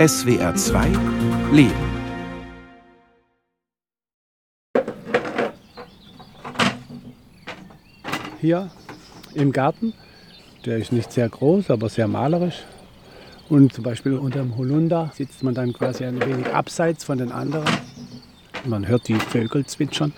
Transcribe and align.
SWR 0.00 0.54
2 0.54 0.86
Leben. 1.52 1.74
Hier 8.40 8.70
im 9.34 9.52
Garten, 9.52 9.92
der 10.64 10.78
ist 10.78 10.92
nicht 10.92 11.12
sehr 11.12 11.28
groß, 11.28 11.68
aber 11.68 11.90
sehr 11.90 12.08
malerisch. 12.08 12.64
Und 13.50 13.74
zum 13.74 13.84
Beispiel 13.84 14.14
unter 14.14 14.38
dem 14.38 14.56
Holunder 14.56 15.10
sitzt 15.14 15.42
man 15.42 15.52
dann 15.52 15.74
quasi 15.74 16.06
ein 16.06 16.18
wenig 16.24 16.46
abseits 16.46 17.04
von 17.04 17.18
den 17.18 17.30
anderen. 17.30 17.68
Man 18.64 18.88
hört 18.88 19.06
die 19.06 19.16
Vögel 19.16 19.66
zwitschern, 19.66 20.14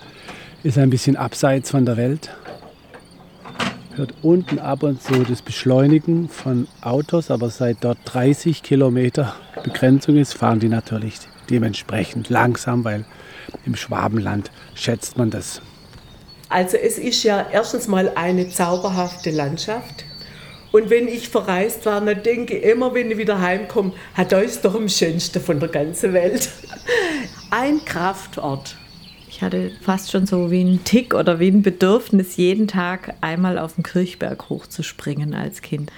ist 0.63 0.77
ein 0.77 0.91
bisschen 0.91 1.17
abseits 1.17 1.71
von 1.71 1.85
der 1.85 1.97
Welt 1.97 2.29
hört 3.95 4.13
unten 4.21 4.59
ab 4.59 4.83
und 4.83 5.01
zu 5.01 5.23
das 5.23 5.41
Beschleunigen 5.41 6.29
von 6.29 6.67
Autos, 6.81 7.31
aber 7.31 7.49
seit 7.49 7.83
dort 7.83 7.97
30 8.05 8.63
Kilometer 8.63 9.35
Begrenzung 9.63 10.17
ist, 10.17 10.33
fahren 10.33 10.59
die 10.59 10.69
natürlich 10.69 11.19
dementsprechend 11.49 12.29
langsam, 12.29 12.83
weil 12.83 13.05
im 13.65 13.75
Schwabenland 13.75 14.51
schätzt 14.73 15.17
man 15.17 15.29
das. 15.29 15.61
Also 16.49 16.77
es 16.77 16.97
ist 16.97 17.23
ja 17.23 17.47
erstens 17.51 17.87
mal 17.87 18.11
eine 18.15 18.49
zauberhafte 18.49 19.31
Landschaft. 19.31 20.05
Und 20.71 20.89
wenn 20.89 21.07
ich 21.07 21.29
verreist 21.29 21.85
war, 21.85 22.01
dann 22.01 22.23
denke 22.23 22.57
ich 22.57 22.63
immer, 22.63 22.93
wenn 22.93 23.11
ich 23.11 23.17
wieder 23.17 23.39
heimkomme, 23.39 23.93
hat 24.15 24.33
ist 24.33 24.65
doch 24.65 24.75
am 24.75 24.89
schönsten 24.89 25.41
von 25.41 25.59
der 25.59 25.69
ganzen 25.69 26.13
Welt. 26.13 26.49
Ein 27.51 27.83
Kraftort 27.85 28.75
ich 29.35 29.41
hatte 29.41 29.71
fast 29.81 30.11
schon 30.11 30.27
so 30.27 30.51
wie 30.51 30.63
ein 30.63 30.83
Tick 30.83 31.15
oder 31.15 31.39
wie 31.39 31.47
ein 31.47 31.63
Bedürfnis, 31.63 32.37
jeden 32.37 32.67
Tag 32.67 33.15
einmal 33.21 33.57
auf 33.57 33.73
den 33.73 33.83
Kirchberg 33.83 34.47
hochzuspringen 34.47 35.33
als 35.33 35.63
Kind. 35.63 35.91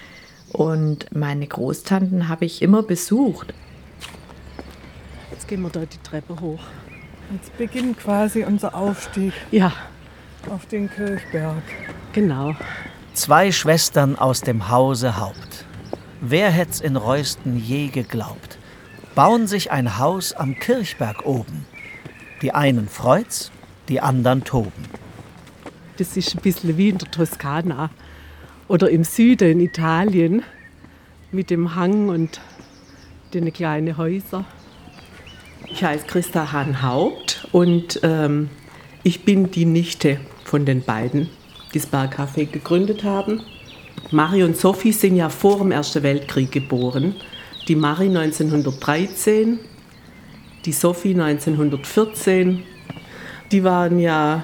Und 0.53 1.13
meine 1.13 1.45
Großtanten 1.45 2.29
habe 2.29 2.45
ich 2.45 2.61
immer 2.61 2.81
besucht. 2.81 3.53
Jetzt 5.31 5.49
gehen 5.49 5.61
wir 5.63 5.69
da 5.69 5.81
die 5.81 5.97
Treppe 6.01 6.39
hoch. 6.39 6.61
Jetzt 7.33 7.57
beginnt 7.57 7.99
quasi 7.99 8.45
unser 8.45 8.73
Aufstieg. 8.73 9.33
Ja. 9.51 9.73
Auf 10.49 10.65
den 10.67 10.89
Kirchberg. 10.89 11.63
Genau. 12.13 12.55
Zwei 13.15 13.51
Schwestern 13.51 14.17
aus 14.17 14.41
dem 14.41 14.69
Hause 14.69 15.17
Haupt. 15.19 15.65
Wer 16.21 16.51
hätt's 16.51 16.79
in 16.79 16.95
Reusten 16.95 17.57
je 17.57 17.87
geglaubt? 17.87 18.57
Bauen 19.13 19.45
sich 19.45 19.71
ein 19.71 19.97
Haus 19.99 20.31
am 20.31 20.55
Kirchberg 20.55 21.25
oben. 21.25 21.65
Die 22.41 22.53
einen 22.53 22.87
freut's, 22.87 23.51
die 23.89 24.01
anderen 24.01 24.43
toben. 24.43 24.71
Das 25.97 26.17
ist 26.17 26.35
ein 26.35 26.41
bisschen 26.41 26.77
wie 26.77 26.89
in 26.89 26.97
der 26.97 27.09
Toskana 27.09 27.89
oder 28.67 28.89
im 28.89 29.03
Süden 29.03 29.51
in 29.51 29.59
Italien 29.61 30.43
mit 31.31 31.49
dem 31.49 31.75
Hang 31.75 32.09
und 32.09 32.41
den 33.33 33.51
kleinen 33.53 33.97
Häusern. 33.97 34.45
Ich 35.67 35.83
heiße 35.83 36.05
Christa 36.05 36.51
Hahn-Haupt 36.51 37.47
und 37.51 37.99
ähm, 38.03 38.49
ich 39.03 39.23
bin 39.25 39.51
die 39.51 39.65
Nichte 39.65 40.19
von 40.43 40.65
den 40.65 40.83
beiden, 40.83 41.29
die 41.73 41.79
das 41.79 41.91
Bergcafé 41.91 42.45
gegründet 42.45 43.03
haben. 43.03 43.41
Marie 44.11 44.43
und 44.43 44.57
Sophie 44.57 44.91
sind 44.91 45.15
ja 45.15 45.29
vor 45.29 45.57
dem 45.57 45.71
Ersten 45.71 46.03
Weltkrieg 46.03 46.51
geboren. 46.51 47.15
Die 47.67 47.75
Marie 47.75 48.09
1913 48.09 49.59
die 50.65 50.71
Sophie 50.71 51.11
1914, 51.11 52.63
die 53.51 53.63
waren 53.63 53.99
ja 53.99 54.43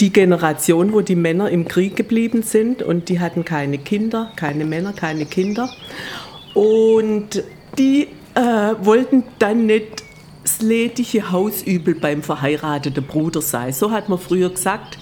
die 0.00 0.12
Generation, 0.12 0.92
wo 0.92 1.00
die 1.00 1.16
Männer 1.16 1.50
im 1.50 1.66
Krieg 1.66 1.96
geblieben 1.96 2.42
sind 2.42 2.82
und 2.82 3.08
die 3.08 3.18
hatten 3.18 3.44
keine 3.44 3.78
Kinder, 3.78 4.32
keine 4.36 4.64
Männer, 4.64 4.92
keine 4.92 5.26
Kinder. 5.26 5.70
Und 6.54 7.42
die 7.78 8.08
äh, 8.34 8.40
wollten 8.80 9.24
dann 9.38 9.66
nicht 9.66 10.04
das 10.42 10.60
ledige 10.60 11.32
Hausübel 11.32 11.94
beim 11.94 12.22
verheirateten 12.22 13.04
Bruder 13.04 13.42
sein. 13.42 13.72
So 13.72 13.90
hat 13.90 14.08
man 14.08 14.18
früher 14.18 14.50
gesagt, 14.50 14.98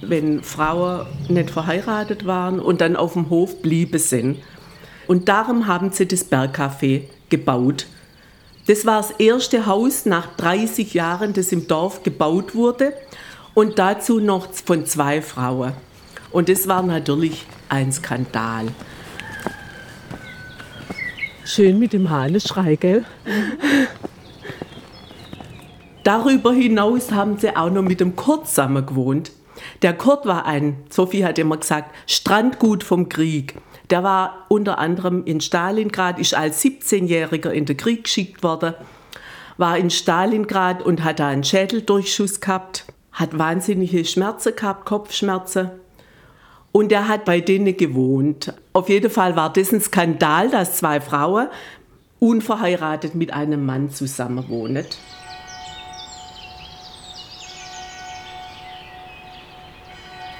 wenn 0.00 0.42
Frauen 0.42 1.06
nicht 1.28 1.50
verheiratet 1.50 2.26
waren 2.26 2.58
und 2.58 2.80
dann 2.80 2.96
auf 2.96 3.12
dem 3.12 3.30
Hof 3.30 3.62
blieben 3.62 3.98
sind. 3.98 4.38
Und 5.06 5.28
darum 5.28 5.66
haben 5.66 5.92
sie 5.92 6.06
das 6.06 6.30
Bergcafé 6.30 7.02
gebaut. 7.28 7.86
Das 8.68 8.84
war 8.84 8.98
das 8.98 9.12
erste 9.12 9.64
Haus 9.64 10.04
nach 10.04 10.36
30 10.36 10.92
Jahren, 10.92 11.32
das 11.32 11.52
im 11.52 11.66
Dorf 11.66 12.02
gebaut 12.02 12.54
wurde 12.54 12.92
und 13.54 13.78
dazu 13.78 14.20
noch 14.20 14.52
von 14.52 14.84
zwei 14.84 15.22
Frauen. 15.22 15.72
Und 16.30 16.50
das 16.50 16.68
war 16.68 16.82
natürlich 16.82 17.46
ein 17.70 17.90
Skandal. 17.90 18.66
Schön 21.46 21.78
mit 21.78 21.94
dem 21.94 22.10
Hahneschrei, 22.10 22.76
gell? 22.76 23.06
Darüber 26.04 26.52
hinaus 26.52 27.10
haben 27.10 27.38
sie 27.38 27.56
auch 27.56 27.70
noch 27.70 27.80
mit 27.80 28.00
dem 28.00 28.16
Kurt 28.16 28.48
zusammen 28.48 28.84
gewohnt. 28.84 29.32
Der 29.80 29.94
Kurt 29.94 30.26
war 30.26 30.44
ein, 30.44 30.76
Sophie 30.90 31.24
hat 31.24 31.38
immer 31.38 31.56
gesagt, 31.56 31.94
Strandgut 32.06 32.84
vom 32.84 33.08
Krieg. 33.08 33.54
Der 33.90 34.02
war 34.02 34.44
unter 34.48 34.78
anderem 34.78 35.24
in 35.24 35.40
Stalingrad, 35.40 36.18
ist 36.18 36.34
als 36.34 36.62
17-Jähriger 36.62 37.50
in 37.50 37.64
den 37.64 37.76
Krieg 37.76 38.04
geschickt 38.04 38.42
worden, 38.42 38.74
war 39.56 39.78
in 39.78 39.90
Stalingrad 39.90 40.82
und 40.82 41.04
hat 41.04 41.20
da 41.20 41.28
einen 41.28 41.44
Schädeldurchschuss 41.44 42.40
gehabt, 42.40 42.84
hat 43.12 43.38
wahnsinnige 43.38 44.04
Schmerzen 44.04 44.54
gehabt, 44.54 44.84
Kopfschmerzen. 44.84 45.70
Und 46.70 46.92
er 46.92 47.08
hat 47.08 47.24
bei 47.24 47.40
denen 47.40 47.76
gewohnt. 47.76 48.52
Auf 48.74 48.90
jeden 48.90 49.10
Fall 49.10 49.36
war 49.36 49.52
das 49.52 49.72
ein 49.72 49.80
Skandal, 49.80 50.50
dass 50.50 50.76
zwei 50.76 51.00
Frauen 51.00 51.48
unverheiratet 52.20 53.14
mit 53.14 53.32
einem 53.32 53.64
Mann 53.64 53.90
zusammenwohnen. 53.90 54.84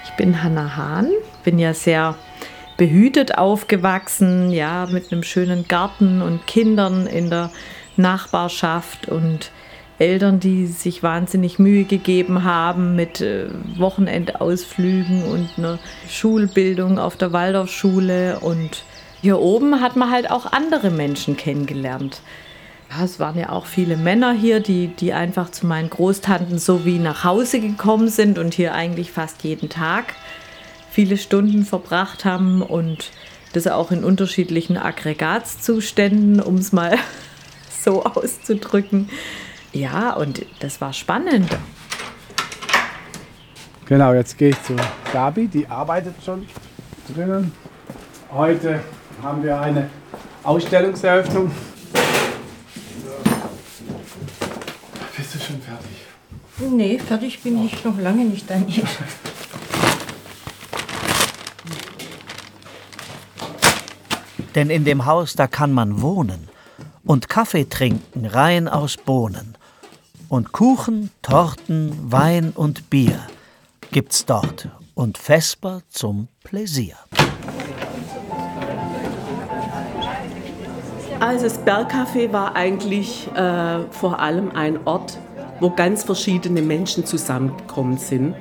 Ich 0.04 0.16
bin 0.16 0.42
Hannah 0.42 0.76
Hahn, 0.76 1.10
bin 1.44 1.58
ja 1.58 1.72
sehr 1.72 2.16
behütet 2.78 3.36
aufgewachsen, 3.36 4.50
ja, 4.50 4.86
mit 4.90 5.12
einem 5.12 5.22
schönen 5.22 5.68
Garten 5.68 6.22
und 6.22 6.46
Kindern 6.46 7.06
in 7.06 7.28
der 7.28 7.50
Nachbarschaft 7.96 9.08
und 9.08 9.50
Eltern, 9.98 10.38
die 10.38 10.66
sich 10.66 11.02
wahnsinnig 11.02 11.58
Mühe 11.58 11.84
gegeben 11.84 12.44
haben 12.44 12.94
mit 12.94 13.20
äh, 13.20 13.48
Wochenendausflügen 13.76 15.24
und 15.24 15.50
einer 15.58 15.80
Schulbildung 16.08 17.00
auf 17.00 17.16
der 17.16 17.32
Waldorfschule. 17.32 18.38
Und 18.38 18.84
hier 19.20 19.40
oben 19.40 19.80
hat 19.80 19.96
man 19.96 20.12
halt 20.12 20.30
auch 20.30 20.46
andere 20.52 20.90
Menschen 20.90 21.36
kennengelernt. 21.36 22.22
Ja, 22.90 23.04
es 23.04 23.18
waren 23.18 23.36
ja 23.36 23.50
auch 23.50 23.66
viele 23.66 23.96
Männer 23.96 24.32
hier, 24.32 24.60
die, 24.60 24.86
die 24.86 25.12
einfach 25.12 25.50
zu 25.50 25.66
meinen 25.66 25.90
Großtanten 25.90 26.60
so 26.60 26.84
wie 26.84 27.00
nach 27.00 27.24
Hause 27.24 27.58
gekommen 27.58 28.08
sind 28.08 28.38
und 28.38 28.54
hier 28.54 28.74
eigentlich 28.74 29.10
fast 29.10 29.42
jeden 29.42 29.68
Tag 29.68 30.14
viele 30.98 31.16
Stunden 31.16 31.64
verbracht 31.64 32.24
haben 32.24 32.60
und 32.60 33.12
das 33.52 33.68
auch 33.68 33.92
in 33.92 34.02
unterschiedlichen 34.02 34.76
Aggregatzuständen, 34.76 36.40
um 36.40 36.56
es 36.56 36.72
mal 36.72 36.98
so 37.84 38.02
auszudrücken. 38.02 39.08
Ja, 39.72 40.14
und 40.14 40.44
das 40.58 40.80
war 40.80 40.92
spannend. 40.92 41.48
Genau, 43.86 44.12
jetzt 44.12 44.36
gehe 44.38 44.48
ich 44.48 44.62
zu 44.64 44.74
Gabi, 45.12 45.46
die 45.46 45.68
arbeitet 45.68 46.16
schon 46.24 46.48
drinnen. 47.14 47.52
Heute 48.32 48.80
haben 49.22 49.44
wir 49.44 49.60
eine 49.60 49.88
Ausstellungseröffnung. 50.42 51.52
Bist 55.16 55.32
du 55.32 55.38
schon 55.38 55.62
fertig? 55.62 55.90
Nee, 56.58 56.98
fertig 56.98 57.40
bin 57.44 57.64
ich 57.64 57.84
noch 57.84 58.00
lange 58.00 58.24
nicht, 58.24 58.50
Daniel. 58.50 58.82
Denn 64.58 64.70
in 64.70 64.84
dem 64.84 65.06
Haus, 65.06 65.36
da 65.36 65.46
kann 65.46 65.72
man 65.72 66.02
wohnen 66.02 66.48
und 67.04 67.28
Kaffee 67.28 67.66
trinken 67.66 68.26
rein 68.26 68.66
aus 68.66 68.96
Bohnen. 68.96 69.54
Und 70.28 70.50
Kuchen, 70.50 71.10
Torten, 71.22 71.92
Wein 72.10 72.50
und 72.56 72.90
Bier 72.90 73.20
gibt's 73.92 74.26
dort 74.26 74.68
und 74.96 75.16
Vesper 75.16 75.82
zum 75.90 76.26
Pläsier. 76.42 76.96
Also 81.20 81.44
das 81.44 81.60
Bergcafé 81.60 82.32
war 82.32 82.56
eigentlich 82.56 83.28
äh, 83.36 83.84
vor 83.92 84.18
allem 84.18 84.50
ein 84.56 84.84
Ort, 84.88 85.20
wo 85.60 85.70
ganz 85.70 86.02
verschiedene 86.02 86.62
Menschen 86.62 87.06
zusammengekommen 87.06 87.96
sind. 87.96 88.34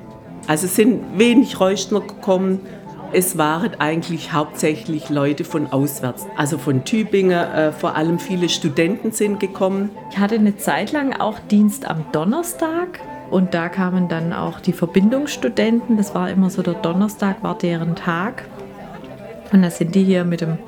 Also 0.48 0.66
es 0.66 0.74
sind 0.74 1.16
wenig 1.16 1.60
Reustner 1.60 2.00
gekommen, 2.00 2.66
es 3.12 3.38
waren 3.38 3.74
eigentlich 3.78 4.32
hauptsächlich 4.32 5.08
Leute 5.08 5.44
von 5.44 5.66
auswärts, 5.66 6.26
also 6.36 6.58
von 6.58 6.84
Tübingen. 6.84 7.38
Äh, 7.38 7.72
vor 7.72 7.96
allem 7.96 8.18
viele 8.18 8.48
Studenten 8.48 9.12
sind 9.12 9.40
gekommen. 9.40 9.90
Ich 10.10 10.18
hatte 10.18 10.34
eine 10.34 10.56
Zeit 10.56 10.92
lang 10.92 11.18
auch 11.18 11.38
Dienst 11.38 11.88
am 11.88 12.04
Donnerstag 12.12 13.00
und 13.30 13.54
da 13.54 13.68
kamen 13.68 14.08
dann 14.08 14.32
auch 14.32 14.60
die 14.60 14.72
Verbindungsstudenten. 14.72 15.96
Das 15.96 16.14
war 16.14 16.30
immer 16.30 16.50
so 16.50 16.62
der 16.62 16.74
Donnerstag, 16.74 17.42
war 17.42 17.56
deren 17.56 17.96
Tag. 17.96 18.44
Und 19.52 19.62
da 19.62 19.70
sind 19.70 19.94
die 19.94 20.04
hier 20.04 20.24
mit 20.24 20.42
dem 20.42 20.58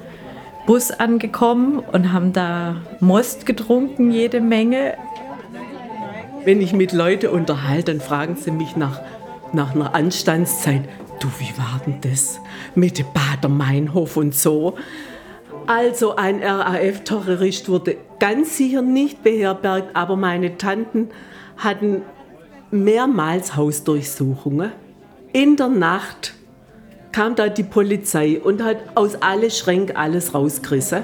Bus 0.66 0.90
angekommen 0.90 1.78
und 1.78 2.12
haben 2.12 2.32
da 2.32 2.76
Most 3.00 3.44
getrunken, 3.44 4.10
jede 4.10 4.40
Menge. 4.40 4.94
Wenn 6.44 6.62
ich 6.62 6.72
mit 6.72 6.92
Leuten 6.92 7.28
unterhalte, 7.28 7.92
dann 7.92 8.00
fragen 8.00 8.36
sie 8.36 8.50
mich 8.50 8.76
nach, 8.76 9.00
nach 9.52 9.74
einer 9.74 9.94
Anstandszeit. 9.94 10.88
Du, 11.20 11.28
wie 11.38 11.56
war 11.58 11.80
denn 11.84 12.00
das 12.00 12.40
mit 12.74 12.98
dem 12.98 13.06
Bader 13.12 13.48
Meinhof 13.48 14.16
und 14.16 14.34
so? 14.34 14.76
Also 15.66 16.16
ein 16.16 16.42
RAF-Terrorist 16.42 17.68
wurde 17.68 17.98
ganz 18.18 18.56
sicher 18.56 18.80
nicht 18.80 19.22
beherbergt, 19.22 19.94
aber 19.94 20.16
meine 20.16 20.56
Tanten 20.56 21.10
hatten 21.58 22.02
mehrmals 22.70 23.54
Hausdurchsuchungen. 23.54 24.72
In 25.32 25.56
der 25.56 25.68
Nacht 25.68 26.34
kam 27.12 27.34
da 27.34 27.48
die 27.48 27.64
Polizei 27.64 28.40
und 28.42 28.62
hat 28.62 28.78
aus 28.94 29.20
alle 29.20 29.50
Schränken 29.50 29.96
alles 29.96 30.34
rausgerissen. 30.34 31.02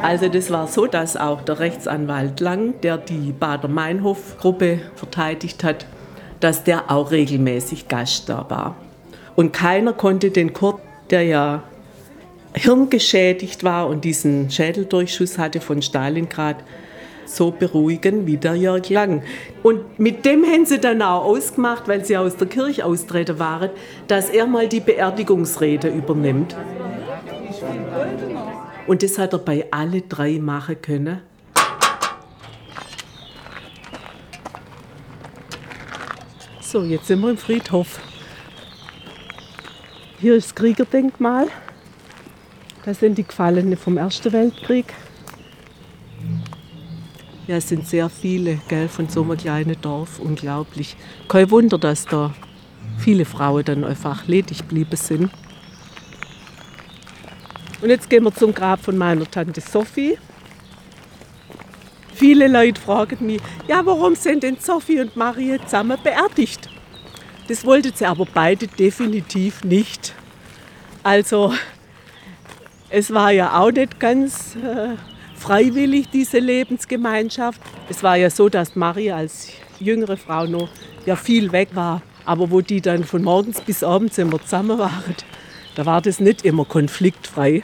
Also 0.00 0.28
das 0.28 0.50
war 0.52 0.68
so, 0.68 0.86
dass 0.86 1.16
auch 1.16 1.42
der 1.42 1.58
Rechtsanwalt 1.58 2.38
Lang, 2.38 2.80
der 2.82 2.98
die 2.98 3.32
Bader-Meinhof-Gruppe 3.32 4.80
verteidigt 4.94 5.64
hat, 5.64 5.86
dass 6.40 6.64
der 6.64 6.90
auch 6.90 7.10
regelmäßig 7.10 7.88
Gast 7.88 8.28
da 8.28 8.44
war. 8.48 8.76
Und 9.34 9.52
keiner 9.52 9.92
konnte 9.92 10.30
den 10.30 10.52
Kurt, 10.52 10.80
der 11.10 11.22
ja 11.22 11.62
hirngeschädigt 12.54 13.64
war 13.64 13.86
und 13.88 14.04
diesen 14.04 14.50
Schädeldurchschuss 14.50 15.38
hatte 15.38 15.60
von 15.60 15.82
Stalingrad, 15.82 16.56
so 17.26 17.50
beruhigen 17.50 18.26
wie 18.26 18.36
der 18.36 18.54
Jörg 18.54 18.88
Lang. 18.88 19.22
Und 19.62 19.98
mit 19.98 20.24
dem 20.24 20.44
haben 20.44 20.64
sie 20.64 20.78
dann 20.78 21.02
auch 21.02 21.24
ausgemacht, 21.24 21.88
weil 21.88 22.04
sie 22.04 22.16
aus 22.16 22.36
der 22.36 22.46
Kirche 22.46 22.84
austreten 22.84 23.38
waren, 23.38 23.70
dass 24.06 24.30
er 24.30 24.46
mal 24.46 24.68
die 24.68 24.80
Beerdigungsrede 24.80 25.88
übernimmt. 25.88 26.56
Und 28.86 29.02
das 29.02 29.18
hat 29.18 29.32
er 29.32 29.40
bei 29.40 29.66
alle 29.70 30.02
drei 30.02 30.38
machen 30.38 30.80
können. 30.80 31.20
So, 36.68 36.82
jetzt 36.82 37.06
sind 37.06 37.20
wir 37.20 37.30
im 37.30 37.38
Friedhof. 37.38 38.00
Hier 40.20 40.34
ist 40.34 40.46
das 40.48 40.54
Kriegerdenkmal. 40.56 41.46
Das 42.84 42.98
sind 42.98 43.16
die 43.16 43.22
Gefallenen 43.22 43.76
vom 43.76 43.96
Ersten 43.96 44.32
Weltkrieg. 44.32 44.92
Ja, 47.46 47.58
es 47.58 47.68
sind 47.68 47.86
sehr 47.86 48.08
viele, 48.08 48.58
gell, 48.66 48.88
von 48.88 49.08
so 49.08 49.22
einem 49.22 49.36
kleinen 49.36 49.80
Dorf, 49.80 50.18
unglaublich. 50.18 50.96
Kein 51.28 51.52
Wunder, 51.52 51.78
dass 51.78 52.04
da 52.04 52.34
viele 52.98 53.26
Frauen 53.26 53.64
dann 53.64 53.84
einfach 53.84 54.26
ledig 54.26 54.58
geblieben 54.58 54.96
sind. 54.96 55.30
Und 57.80 57.90
jetzt 57.90 58.10
gehen 58.10 58.24
wir 58.24 58.34
zum 58.34 58.52
Grab 58.52 58.80
von 58.82 58.98
meiner 58.98 59.30
Tante 59.30 59.60
Sophie. 59.60 60.18
Viele 62.16 62.48
Leute 62.48 62.80
fragen 62.80 63.26
mich, 63.26 63.42
ja, 63.68 63.84
warum 63.84 64.14
sind 64.14 64.42
denn 64.42 64.56
Sophie 64.58 65.00
und 65.00 65.16
Marie 65.16 65.58
zusammen 65.62 65.98
beerdigt? 66.02 66.70
Das 67.46 67.66
wollten 67.66 67.92
sie 67.94 68.06
aber 68.06 68.24
beide 68.32 68.66
definitiv 68.68 69.62
nicht. 69.62 70.14
Also, 71.02 71.52
es 72.88 73.12
war 73.12 73.32
ja 73.32 73.60
auch 73.60 73.70
nicht 73.70 74.00
ganz 74.00 74.56
äh, 74.56 74.96
freiwillig, 75.34 76.08
diese 76.08 76.38
Lebensgemeinschaft. 76.38 77.60
Es 77.90 78.02
war 78.02 78.16
ja 78.16 78.30
so, 78.30 78.48
dass 78.48 78.74
Marie 78.76 79.12
als 79.12 79.48
jüngere 79.78 80.16
Frau 80.16 80.46
noch 80.46 80.70
ja 81.04 81.16
viel 81.16 81.52
weg 81.52 81.68
war. 81.74 82.00
Aber 82.24 82.50
wo 82.50 82.62
die 82.62 82.80
dann 82.80 83.04
von 83.04 83.22
morgens 83.22 83.60
bis 83.60 83.84
abends 83.84 84.16
immer 84.16 84.40
zusammen 84.40 84.78
waren, 84.78 85.14
da 85.74 85.84
war 85.84 86.00
das 86.00 86.18
nicht 86.18 86.46
immer 86.46 86.64
konfliktfrei. 86.64 87.62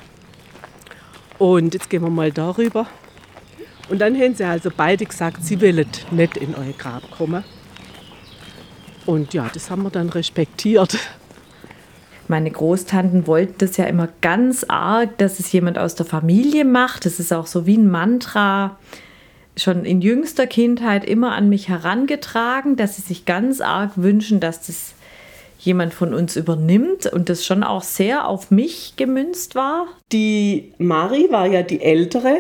Und 1.39 1.73
jetzt 1.73 1.89
gehen 1.89 2.03
wir 2.03 2.11
mal 2.11 2.31
darüber. 2.31 2.87
Und 3.89 4.01
dann 4.01 4.17
haben 4.19 4.35
sie 4.35 4.45
also 4.45 4.71
beide 4.75 5.05
gesagt, 5.05 5.45
sie 5.45 5.61
wollen 5.61 5.87
nicht 6.11 6.37
in 6.37 6.55
euer 6.55 6.73
Grab 6.79 7.11
kommen. 7.11 7.45
Und 9.07 9.35
ja, 9.35 9.51
das 9.53 9.71
haben 9.71 9.83
wir 9.83 9.91
dann 9.91 10.09
respektiert. 10.09 10.97
Meine 12.29 12.51
Großtanten 12.51 13.27
wollten 13.27 13.59
das 13.59 13.77
ja 13.77 13.85
immer 13.85 14.09
ganz 14.21 14.65
arg, 14.65 15.19
dass 15.19 15.41
es 15.41 15.51
jemand 15.53 15.79
aus 15.79 15.97
der 15.97 16.07
Familie 16.07 16.65
macht. 16.65 17.05
Das 17.05 17.19
ist 17.19 17.33
auch 17.33 17.47
so 17.47 17.67
wie 17.67 17.77
ein 17.77 17.91
Mantra 17.91 18.79
schon 19.57 19.85
in 19.85 20.01
jüngster 20.01 20.47
Kindheit 20.47 21.05
immer 21.05 21.33
an 21.33 21.49
mich 21.49 21.69
herangetragen, 21.69 22.77
dass 22.77 22.97
sie 22.97 23.03
sich 23.03 23.27
ganz 23.27 23.61
arg 23.61 23.93
wünschen, 23.97 24.41
dass 24.41 24.67
das 24.67 24.95
jemand 25.59 25.95
von 25.95 26.15
uns 26.15 26.37
übernimmt 26.37 27.07
und 27.07 27.29
das 27.29 27.45
schon 27.45 27.63
auch 27.63 27.83
sehr 27.83 28.27
auf 28.27 28.51
mich 28.51 28.95
gemünzt 28.97 29.55
war. 29.55 29.87
Die 30.11 30.73
Mari 30.79 31.29
war 31.31 31.47
ja 31.47 31.63
die 31.63 31.83
ältere 31.83 32.39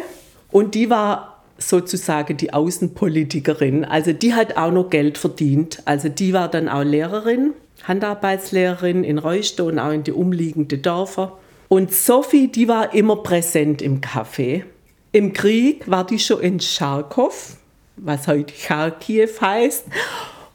und 0.50 0.74
die 0.74 0.90
war 0.90 1.31
sozusagen 1.68 2.36
die 2.36 2.52
Außenpolitikerin. 2.52 3.84
Also 3.84 4.12
die 4.12 4.34
hat 4.34 4.56
auch 4.56 4.72
noch 4.72 4.90
Geld 4.90 5.18
verdient. 5.18 5.82
Also 5.84 6.08
die 6.08 6.32
war 6.32 6.48
dann 6.48 6.68
auch 6.68 6.82
Lehrerin 6.82 7.54
Handarbeitslehrerin 7.84 9.04
in 9.04 9.18
Reuste 9.18 9.64
und 9.64 9.78
auch 9.78 9.90
in 9.90 10.04
die 10.04 10.12
umliegenden 10.12 10.82
Dörfer. 10.82 11.38
Und 11.68 11.92
Sophie, 11.92 12.48
die 12.48 12.68
war 12.68 12.94
immer 12.94 13.16
präsent 13.16 13.82
im 13.82 14.00
Café. 14.00 14.64
Im 15.12 15.32
Krieg 15.32 15.90
war 15.90 16.06
die 16.06 16.18
schon 16.18 16.40
in 16.40 16.60
Charkow, 16.60 17.56
was 17.96 18.26
heute 18.28 18.54
Charkiw 18.54 19.28
heißt. 19.40 19.86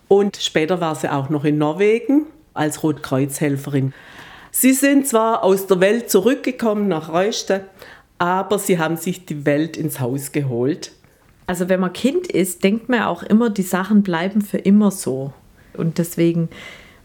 Und 0.07 0.37
später 0.37 0.79
war 0.79 0.95
sie 0.95 1.11
auch 1.11 1.29
noch 1.29 1.43
in 1.43 1.57
Norwegen 1.57 2.27
als 2.53 2.81
Rotkreuzhelferin. 2.83 3.93
Sie 4.51 4.73
sind 4.73 5.07
zwar 5.07 5.43
aus 5.43 5.67
der 5.67 5.79
Welt 5.79 6.09
zurückgekommen 6.09 6.87
nach 6.87 7.11
Reuste, 7.11 7.65
aber 8.17 8.57
sie 8.57 8.79
haben 8.79 8.97
sich 8.97 9.25
die 9.25 9.45
Welt 9.45 9.77
ins 9.77 9.99
Haus 9.99 10.31
geholt. 10.31 10.91
Also 11.47 11.69
wenn 11.69 11.79
man 11.79 11.93
Kind 11.93 12.27
ist, 12.27 12.63
denkt 12.63 12.89
man 12.89 13.03
auch 13.03 13.23
immer, 13.23 13.49
die 13.49 13.63
Sachen 13.63 14.03
bleiben 14.03 14.41
für 14.41 14.57
immer 14.57 14.91
so. 14.91 15.33
Und 15.73 15.97
deswegen 15.97 16.49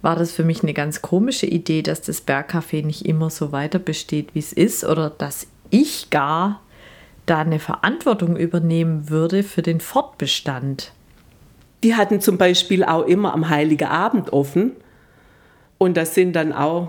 war 0.03 0.17
das 0.17 0.33
für 0.33 0.43
mich 0.43 0.65
eine 0.65 0.75
ganz 0.75 1.00
komische 1.00 1.47
Idee, 1.47 1.83
dass 1.83 2.03
das 2.03 2.27
Bergcafé 2.27 2.85
nicht 2.85 3.06
immer 3.06 3.31
so 3.31 3.53
weiter 3.53 3.79
besteht, 3.79 4.35
wie 4.35 4.41
es 4.41 4.53
ist, 4.53 4.85
oder 4.85 5.11
dass 5.11 5.47
ich 5.71 6.11
gar 6.11 6.61
da 7.25 7.39
eine 7.39 7.61
Verantwortung 7.61 8.37
übernehmen 8.37 9.09
würde 9.09 9.44
für 9.44 9.62
den 9.62 9.81
Fortbestand. 9.81 10.91
Die 11.85 11.95
hatten 11.95 12.21
zum 12.21 12.37
Beispiel 12.37 12.83
auch 12.83 13.06
immer 13.06 13.33
am 13.33 13.49
Heiligen 13.49 13.88
Abend 13.88 14.33
offen. 14.33 14.73
Und 15.79 15.97
das 15.97 16.15
sind 16.15 16.35
dann 16.35 16.53
auch 16.53 16.88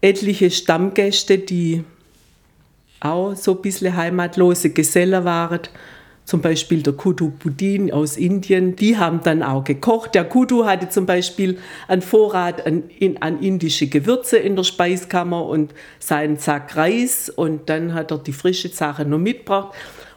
etliche 0.00 0.50
Stammgäste, 0.50 1.38
die 1.38 1.84
auch 2.98 3.34
so 3.36 3.52
ein 3.52 3.62
bisschen 3.62 3.96
heimatlose 3.96 4.70
Gesellen 4.70 5.24
waren 5.24 5.60
zum 6.30 6.42
Beispiel 6.42 6.80
der 6.84 6.92
Kudu 6.92 7.30
Budin 7.30 7.92
aus 7.92 8.16
Indien, 8.16 8.76
die 8.76 8.96
haben 8.96 9.20
dann 9.24 9.42
auch 9.42 9.64
gekocht. 9.64 10.14
Der 10.14 10.22
Kudu 10.22 10.64
hatte 10.64 10.88
zum 10.88 11.04
Beispiel 11.04 11.58
einen 11.88 12.02
Vorrat 12.02 12.64
an, 12.64 12.84
in, 13.00 13.20
an 13.20 13.42
indische 13.42 13.88
Gewürze 13.88 14.36
in 14.36 14.54
der 14.54 14.62
Speiskammer 14.62 15.44
und 15.44 15.74
seinen 15.98 16.36
Sack 16.36 16.76
Reis 16.76 17.30
und 17.30 17.68
dann 17.68 17.94
hat 17.94 18.12
er 18.12 18.18
die 18.18 18.32
frische 18.32 18.68
Sache 18.68 19.04
noch 19.04 19.18
mitgebracht. 19.18 19.74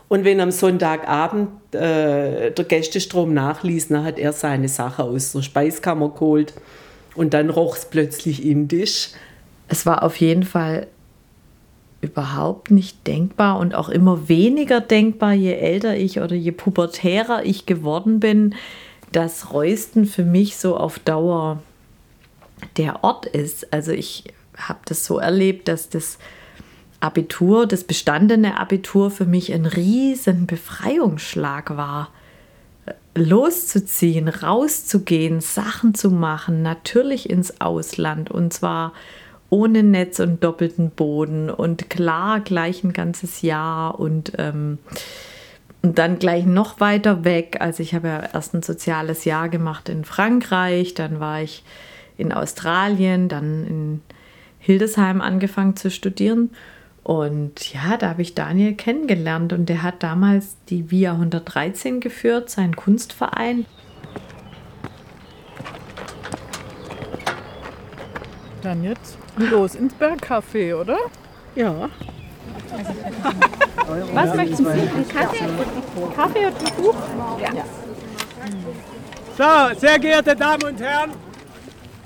Und 0.08 0.24
wenn 0.24 0.39
am 0.39 0.51
Sonntagabend 0.51 1.74
äh, 1.74 2.51
der 2.51 2.65
Gästestrom 2.65 3.34
nachließ, 3.34 3.88
dann 3.88 4.03
hat 4.03 4.20
er 4.20 4.34
seine 4.34 4.70
Sache 4.70 5.01
aus 5.01 5.32
der 5.32 5.41
Speiskammer 5.41 6.10
geholt 6.10 6.53
und 7.15 7.34
dann 7.34 7.50
roch 7.50 7.75
es 7.75 7.86
plötzlich 7.86 8.46
indisch. 8.46 9.10
Es 9.67 9.88
war 9.88 10.03
auf 10.03 10.17
jeden 10.17 10.43
Fall 10.43 10.86
überhaupt 12.03 12.69
nicht 12.69 13.07
denkbar 13.07 13.57
und 13.57 13.74
auch 13.74 13.89
immer 13.89 14.27
weniger 14.27 14.81
denkbar, 14.81 15.33
je 15.33 15.53
älter 15.53 15.95
ich 15.95 16.19
oder 16.19 16.36
je 16.36 16.51
pubertärer 16.51 17.45
ich 17.45 17.65
geworden 17.65 18.19
bin, 18.19 18.55
dass 19.12 19.53
Reusten 19.53 20.05
für 20.05 20.25
mich 20.25 20.57
so 20.57 20.75
auf 20.75 21.00
Dauer 21.00 21.62
der 22.77 23.03
Ort 23.03 23.25
ist. 23.25 23.72
Also 23.74 23.91
ich 23.91 24.25
habe 24.57 24.79
das 24.86 25.05
so 25.05 25.17
erlebt, 25.17 25.67
dass 25.67 25.89
das 25.89 26.17
Abitur, 27.00 27.67
das 27.67 27.83
bestandene 27.83 28.60
Abitur 28.60 29.12
für 29.12 29.25
mich 29.25 29.53
ein 29.53 29.65
riesen 29.65 30.45
Befreiungsschlag 30.45 31.75
war. 31.75 32.10
Loszuziehen, 33.15 34.27
rauszugehen, 34.27 35.39
Sachen 35.39 35.93
zu 35.93 36.10
machen, 36.10 36.63
natürlich 36.63 37.29
ins 37.29 37.62
Ausland 37.62 38.31
und 38.31 38.51
zwar 38.53 38.91
ohne 39.53 39.83
Netz 39.83 40.19
und 40.19 40.43
doppelten 40.43 40.89
Boden 40.89 41.51
und 41.51 41.88
klar 41.91 42.39
gleich 42.39 42.83
ein 42.83 42.91
ganzes 42.91 43.43
Jahr 43.43 44.00
und, 44.00 44.33
ähm, 44.39 44.79
und 45.83 46.00
dann 46.00 46.17
gleich 46.17 46.43
noch 46.48 46.79
weiter 46.79 47.24
weg. 47.24 47.57
Also 47.60 47.83
ich 47.83 47.93
habe 47.93 48.07
ja 48.07 48.29
erst 48.33 48.55
ein 48.55 48.63
soziales 48.63 49.25
Jahr 49.25 49.50
gemacht 49.50 49.89
in 49.89 50.05
Frankreich, 50.05 50.95
dann 50.95 51.19
war 51.19 51.43
ich 51.43 51.63
in 52.17 52.31
Australien, 52.31 53.29
dann 53.29 53.67
in 53.67 54.01
Hildesheim 54.57 55.22
angefangen 55.22 55.75
zu 55.75 55.91
studieren. 55.91 56.50
Und 57.03 57.72
ja, 57.75 57.98
da 57.98 58.10
habe 58.10 58.24
ich 58.24 58.33
Daniel 58.33 58.74
kennengelernt 58.74 59.53
und 59.53 59.69
der 59.69 59.83
hat 59.83 60.01
damals 60.01 60.57
die 60.69 60.89
Via 60.89 61.12
113 61.12 62.00
geführt, 62.00 62.50
seinen 62.50 62.75
Kunstverein. 62.75 63.67
Dann 68.63 68.82
jetzt 68.82 69.17
los 69.36 69.75
ins 69.75 69.93
Bergcafé, 69.93 70.74
oder? 70.74 70.98
Ja. 71.53 71.89
Was 74.13 74.36
möchten 74.36 74.55
Sie? 74.55 74.72
Einen 74.72 75.08
Kaffee? 75.10 75.46
Kaffee 76.15 76.46
und 76.46 76.55
ein 76.55 76.75
Buch? 76.77 76.96
So, 79.38 79.79
sehr 79.79 80.00
geehrte 80.00 80.34
Damen 80.36 80.63
und 80.63 80.79
Herren, 80.79 81.12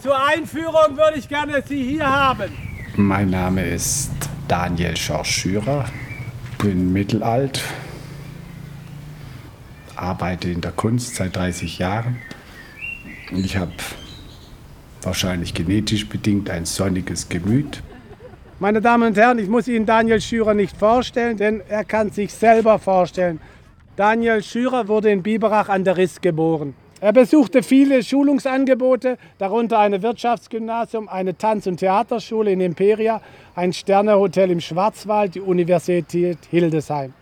zur 0.02 0.18
Einführung 0.18 0.98
würde 0.98 1.20
ich 1.20 1.30
gerne 1.30 1.62
Sie 1.64 1.84
hier 1.84 2.08
haben. 2.08 2.52
Mein 2.96 3.30
Name 3.30 3.64
ist 3.64 4.12
Daniel 4.48 4.98
Schorschürer, 4.98 5.86
bin 6.58 6.92
mittelalt, 6.92 7.62
arbeite 9.96 10.50
in 10.50 10.62
der 10.62 10.72
Kunst 10.72 11.16
seit 11.16 11.36
30 11.36 11.78
Jahren. 11.78 12.18
Ich 13.32 13.58
habe 13.58 13.74
wahrscheinlich 15.02 15.54
genetisch 15.54 16.08
bedingt 16.08 16.50
ein 16.50 16.66
sonniges 16.66 17.30
Gemüt. 17.30 17.82
Meine 18.60 18.82
Damen 18.82 19.10
und 19.10 19.18
Herren, 19.18 19.40
ich 19.40 19.48
muss 19.48 19.68
Ihnen 19.68 19.86
Daniel 19.86 20.20
Schürer 20.20 20.54
nicht 20.54 20.76
vorstellen, 20.76 21.38
denn 21.38 21.62
er 21.70 21.84
kann 21.84 22.12
sich 22.12 22.34
selber 22.34 22.80
vorstellen. 22.80 23.40
Daniel 23.96 24.42
Schürer 24.42 24.88
wurde 24.88 25.12
in 25.12 25.24
Biberach 25.24 25.70
an 25.70 25.84
der 25.84 25.98
Riss 25.98 26.22
geboren. 26.22 26.74
Er 27.00 27.14
besuchte 27.14 27.62
viele 27.62 28.02
Schulungsangebote, 28.02 29.20
darunter 29.38 29.78
eine 29.78 30.02
Wirtschaftsgymnasium, 30.02 31.08
eine 31.08 31.38
Tanz- 31.38 31.68
und 31.68 31.78
Theaterschule 31.78 32.52
in 32.52 32.60
Imperia, 32.60 33.22
ein 33.56 33.72
Sternehotel 33.72 34.50
im 34.50 34.60
Schwarzwald, 34.60 35.36
die 35.36 35.42
Universität 35.42 36.40
Hildesheim. 36.50 37.14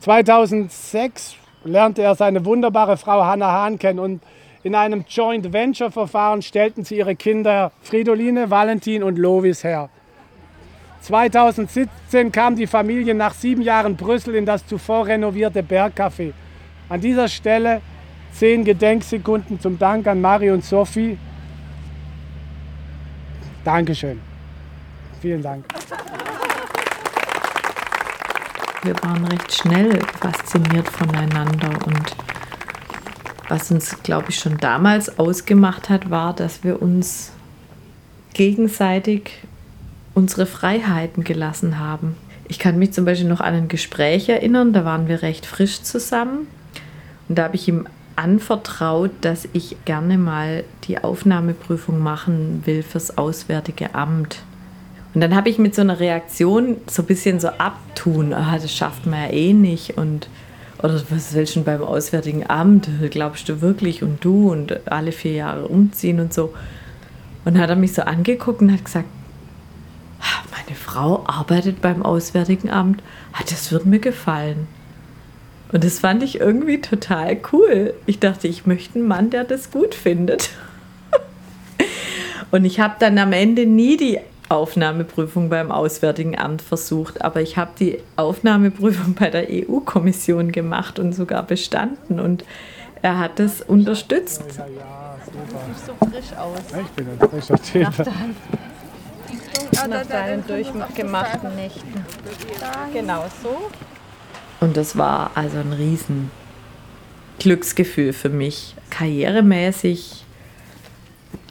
2006 0.00 1.36
lernte 1.62 2.02
er 2.02 2.16
seine 2.16 2.44
wunderbare 2.44 2.96
Frau 2.96 3.24
Hannah 3.24 3.52
Hahn 3.52 3.78
kennen 3.78 4.00
und 4.00 4.22
in 4.62 4.74
einem 4.74 5.04
Joint 5.08 5.52
Venture 5.52 5.90
Verfahren 5.90 6.42
stellten 6.42 6.84
sie 6.84 6.96
ihre 6.96 7.16
Kinder 7.16 7.72
Fridoline, 7.82 8.50
Valentin 8.50 9.02
und 9.02 9.18
Lovis 9.18 9.64
her. 9.64 9.88
2017 11.00 12.30
kam 12.30 12.54
die 12.54 12.68
Familie 12.68 13.14
nach 13.14 13.34
sieben 13.34 13.62
Jahren 13.62 13.96
Brüssel 13.96 14.36
in 14.36 14.46
das 14.46 14.64
zuvor 14.66 15.06
renovierte 15.06 15.62
Bergcafé. 15.62 16.32
An 16.88 17.00
dieser 17.00 17.28
Stelle 17.28 17.80
zehn 18.32 18.64
Gedenksekunden 18.64 19.58
zum 19.58 19.78
Dank 19.78 20.06
an 20.06 20.20
Mario 20.20 20.54
und 20.54 20.64
Sophie. 20.64 21.18
Dankeschön. 23.64 24.20
Vielen 25.20 25.42
Dank. 25.42 25.64
Wir 28.84 28.94
waren 29.02 29.24
recht 29.26 29.54
schnell 29.54 29.98
fasziniert 30.20 30.88
voneinander 30.88 31.70
und 31.86 32.31
was 33.52 33.70
uns, 33.70 34.02
glaube 34.02 34.30
ich, 34.30 34.38
schon 34.38 34.56
damals 34.56 35.18
ausgemacht 35.18 35.90
hat, 35.90 36.08
war, 36.08 36.34
dass 36.34 36.64
wir 36.64 36.80
uns 36.80 37.32
gegenseitig 38.32 39.30
unsere 40.14 40.46
Freiheiten 40.46 41.22
gelassen 41.22 41.78
haben. 41.78 42.16
Ich 42.48 42.58
kann 42.58 42.78
mich 42.78 42.92
zum 42.92 43.04
Beispiel 43.04 43.28
noch 43.28 43.42
an 43.42 43.52
ein 43.52 43.68
Gespräch 43.68 44.30
erinnern, 44.30 44.72
da 44.72 44.86
waren 44.86 45.06
wir 45.06 45.20
recht 45.20 45.44
frisch 45.44 45.82
zusammen 45.82 46.46
und 47.28 47.36
da 47.36 47.44
habe 47.44 47.56
ich 47.56 47.68
ihm 47.68 47.86
anvertraut, 48.16 49.10
dass 49.20 49.46
ich 49.52 49.76
gerne 49.84 50.16
mal 50.16 50.64
die 50.84 51.04
Aufnahmeprüfung 51.04 51.98
machen 51.98 52.62
will 52.64 52.82
fürs 52.82 53.18
Auswärtige 53.18 53.94
Amt. 53.94 54.38
Und 55.12 55.20
dann 55.20 55.34
habe 55.34 55.50
ich 55.50 55.58
mit 55.58 55.74
so 55.74 55.82
einer 55.82 56.00
Reaktion 56.00 56.78
so 56.86 57.02
ein 57.02 57.06
bisschen 57.06 57.38
so 57.38 57.48
abtun, 57.48 58.32
ah, 58.32 58.58
das 58.58 58.74
schafft 58.74 59.04
man 59.04 59.24
ja 59.24 59.30
eh 59.30 59.52
nicht 59.52 59.98
und 59.98 60.28
oder 60.82 61.00
was 61.10 61.34
willst 61.34 61.54
du 61.54 61.60
denn 61.60 61.64
beim 61.64 61.82
Auswärtigen 61.82 62.48
Amt? 62.48 62.88
Glaubst 63.10 63.48
du 63.48 63.60
wirklich 63.60 64.02
und 64.02 64.24
du 64.24 64.50
und 64.50 64.90
alle 64.90 65.12
vier 65.12 65.32
Jahre 65.32 65.68
umziehen 65.68 66.20
und 66.20 66.34
so. 66.34 66.52
Und 67.44 67.58
hat 67.58 67.70
er 67.70 67.76
mich 67.76 67.92
so 67.94 68.02
angeguckt 68.02 68.60
und 68.60 68.72
hat 68.72 68.84
gesagt, 68.84 69.08
"Ah, 70.20 70.44
meine 70.50 70.76
Frau 70.76 71.24
arbeitet 71.26 71.80
beim 71.80 72.02
Auswärtigen 72.02 72.70
Amt, 72.70 73.02
ah, 73.32 73.42
das 73.48 73.72
wird 73.72 73.86
mir 73.86 73.98
gefallen. 74.00 74.66
Und 75.72 75.84
das 75.84 76.00
fand 76.00 76.22
ich 76.22 76.38
irgendwie 76.38 76.80
total 76.80 77.38
cool. 77.52 77.94
Ich 78.04 78.18
dachte, 78.20 78.46
ich 78.46 78.66
möchte 78.66 78.98
einen 78.98 79.08
Mann, 79.08 79.30
der 79.30 79.44
das 79.44 79.70
gut 79.70 79.94
findet. 79.94 80.50
Und 82.50 82.66
ich 82.66 82.78
habe 82.78 82.96
dann 82.98 83.16
am 83.18 83.32
Ende 83.32 83.64
nie 83.64 83.96
die 83.96 84.18
Aufnahmeprüfung 84.52 85.48
beim 85.48 85.72
Auswärtigen 85.72 86.38
Amt 86.38 86.62
versucht, 86.62 87.22
aber 87.22 87.40
ich 87.40 87.56
habe 87.56 87.72
die 87.78 87.98
Aufnahmeprüfung 88.16 89.14
bei 89.14 89.30
der 89.30 89.46
EU-Kommission 89.50 90.52
gemacht 90.52 90.98
und 90.98 91.12
sogar 91.12 91.42
bestanden. 91.42 92.20
Und 92.20 92.44
er 93.00 93.18
hat 93.18 93.38
das 93.38 93.62
unterstützt. 93.62 94.42
So 94.54 95.94
frisch 96.06 96.36
aus. 96.38 96.58
Ich 96.80 96.88
bin 96.90 97.08
ein 97.08 97.28
frischer 97.28 97.60
Typ. 97.62 98.06
Nach 99.88 100.06
deinen 100.06 100.46
durchgemachten 100.46 101.56
Nächten. 101.56 102.04
Genau 102.92 103.24
so. 103.42 103.70
Und 104.60 104.76
das 104.76 104.96
war 104.96 105.32
also 105.34 105.58
ein 105.58 105.72
riesen 105.72 106.30
Glücksgefühl 107.38 108.12
für 108.12 108.28
mich. 108.28 108.76
Karrieremäßig 108.90 110.24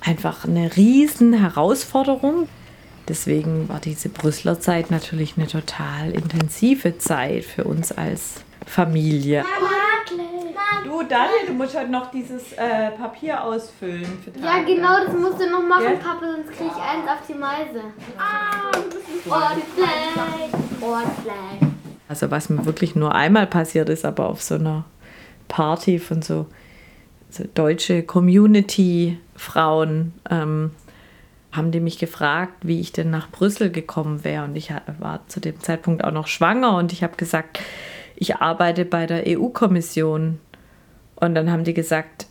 einfach 0.05 0.45
eine 0.45 0.75
riesen 0.77 1.33
Herausforderung. 1.33 2.47
Deswegen 3.11 3.67
war 3.67 3.81
diese 3.81 4.07
Brüsseler 4.07 4.61
Zeit 4.61 4.89
natürlich 4.89 5.33
eine 5.35 5.45
total 5.45 6.11
intensive 6.11 6.97
Zeit 6.97 7.43
für 7.43 7.65
uns 7.65 7.91
als 7.91 8.35
Familie. 8.65 9.43
Du, 10.85 11.03
Daniel, 11.03 11.47
du 11.47 11.53
musst 11.53 11.75
halt 11.75 11.91
noch 11.91 12.09
dieses 12.09 12.53
äh, 12.53 12.91
Papier 12.91 13.43
ausfüllen. 13.43 14.05
Für 14.23 14.31
Ja, 14.39 14.63
genau, 14.63 15.03
das 15.05 15.13
musst 15.13 15.41
du 15.41 15.49
noch 15.49 15.61
machen, 15.61 15.83
Ja. 15.83 15.95
Papa, 15.95 16.21
sonst 16.21 16.53
krieg 16.57 16.67
ich 16.67 16.81
eins 16.81 17.05
auf 17.05 17.19
die 17.27 17.33
Meise. 17.33 17.81
Ah, 18.17 18.71
Ordflag. 19.29 20.53
Ordflag. 20.79 21.59
Also 22.07 22.31
was 22.31 22.47
mir 22.49 22.65
wirklich 22.65 22.95
nur 22.95 23.13
einmal 23.13 23.45
passiert 23.45 23.89
ist, 23.89 24.05
aber 24.05 24.29
auf 24.29 24.41
so 24.41 24.55
einer 24.55 24.85
Party 25.49 25.99
von 25.99 26.21
so, 26.21 26.45
so 27.29 27.43
deutsche 27.55 28.03
Community-Frauen 28.03 30.13
ähm, 30.29 30.71
haben 31.51 31.71
die 31.71 31.79
mich 31.79 31.97
gefragt, 31.97 32.55
wie 32.61 32.79
ich 32.79 32.91
denn 32.93 33.09
nach 33.09 33.29
Brüssel 33.29 33.71
gekommen 33.71 34.23
wäre. 34.23 34.45
Und 34.45 34.55
ich 34.55 34.73
war 34.99 35.27
zu 35.27 35.39
dem 35.39 35.59
Zeitpunkt 35.59 36.03
auch 36.03 36.11
noch 36.11 36.27
schwanger 36.27 36.77
und 36.77 36.93
ich 36.93 37.03
habe 37.03 37.17
gesagt, 37.17 37.59
ich 38.15 38.37
arbeite 38.37 38.85
bei 38.85 39.05
der 39.05 39.23
EU-Kommission. 39.27 40.39
Und 41.15 41.35
dann 41.35 41.51
haben 41.51 41.63
die 41.63 41.73
gesagt, 41.73 42.27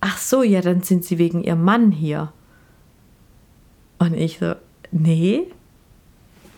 ach 0.00 0.18
so, 0.18 0.42
ja, 0.42 0.60
dann 0.60 0.82
sind 0.82 1.04
sie 1.04 1.18
wegen 1.18 1.42
ihrem 1.42 1.64
Mann 1.64 1.90
hier. 1.90 2.32
Und 3.98 4.14
ich 4.14 4.38
so, 4.38 4.54
nee, 4.90 5.44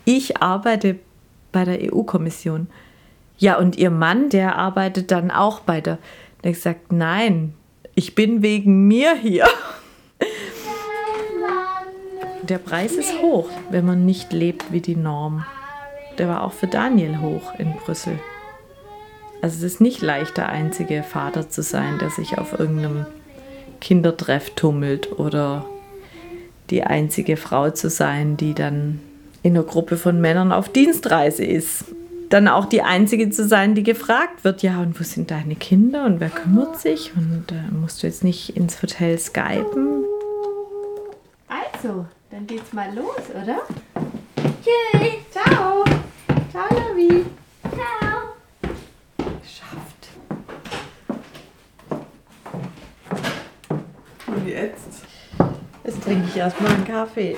ich 0.04 0.42
arbeite 0.42 0.98
bei 1.52 1.64
der 1.64 1.92
EU-Kommission. 1.92 2.68
Ja, 3.38 3.58
und 3.58 3.76
ihr 3.76 3.90
Mann, 3.90 4.28
der 4.28 4.56
arbeitet 4.56 5.10
dann 5.10 5.30
auch 5.30 5.60
bei 5.60 5.80
der. 5.80 5.98
Ich 6.42 6.54
gesagt, 6.54 6.92
nein, 6.92 7.54
ich 7.94 8.14
bin 8.14 8.42
wegen 8.42 8.86
mir 8.88 9.14
hier. 9.14 9.46
Der 12.50 12.58
Preis 12.58 12.94
ist 12.94 13.22
hoch, 13.22 13.48
wenn 13.70 13.86
man 13.86 14.04
nicht 14.04 14.32
lebt 14.32 14.72
wie 14.72 14.80
die 14.80 14.96
Norm. 14.96 15.44
Der 16.18 16.26
war 16.26 16.42
auch 16.42 16.52
für 16.52 16.66
Daniel 16.66 17.20
hoch 17.20 17.54
in 17.58 17.74
Brüssel. 17.74 18.18
Also 19.40 19.58
es 19.58 19.74
ist 19.74 19.80
nicht 19.80 20.02
leicht, 20.02 20.36
der 20.36 20.48
einzige 20.48 21.04
Vater 21.04 21.48
zu 21.48 21.62
sein, 21.62 22.00
der 22.00 22.10
sich 22.10 22.38
auf 22.38 22.58
irgendeinem 22.58 23.06
Kindertreff 23.80 24.50
tummelt 24.56 25.16
oder 25.16 25.64
die 26.70 26.82
einzige 26.82 27.36
Frau 27.36 27.70
zu 27.70 27.88
sein, 27.88 28.36
die 28.36 28.52
dann 28.52 28.98
in 29.44 29.56
einer 29.56 29.64
Gruppe 29.64 29.96
von 29.96 30.20
Männern 30.20 30.50
auf 30.50 30.68
Dienstreise 30.68 31.44
ist. 31.44 31.84
Dann 32.30 32.48
auch 32.48 32.64
die 32.64 32.82
einzige 32.82 33.30
zu 33.30 33.46
sein, 33.46 33.76
die 33.76 33.84
gefragt 33.84 34.42
wird, 34.42 34.64
ja, 34.64 34.80
und 34.80 34.98
wo 34.98 35.04
sind 35.04 35.30
deine 35.30 35.54
Kinder 35.54 36.04
und 36.04 36.18
wer 36.18 36.30
kümmert 36.30 36.80
sich? 36.80 37.12
Und 37.14 37.52
äh, 37.52 37.72
musst 37.72 38.02
du 38.02 38.08
jetzt 38.08 38.24
nicht 38.24 38.56
ins 38.56 38.82
Hotel 38.82 39.20
skypen? 39.20 40.04
Also, 41.46 42.06
dann 42.30 42.46
geht's 42.46 42.72
mal 42.72 42.94
los, 42.94 43.30
oder? 43.30 43.60
Tschüss. 44.62 45.10
Ciao. 45.30 45.84
Ciao, 46.50 46.66
Lavi. 46.70 47.24
Ciao. 47.62 48.34
Geschafft. 49.42 50.08
Und 54.26 54.46
jetzt? 54.46 55.04
Jetzt 55.84 56.02
trinke 56.02 56.28
ich 56.28 56.36
erstmal 56.36 56.72
einen 56.72 56.84
Kaffee. 56.84 57.36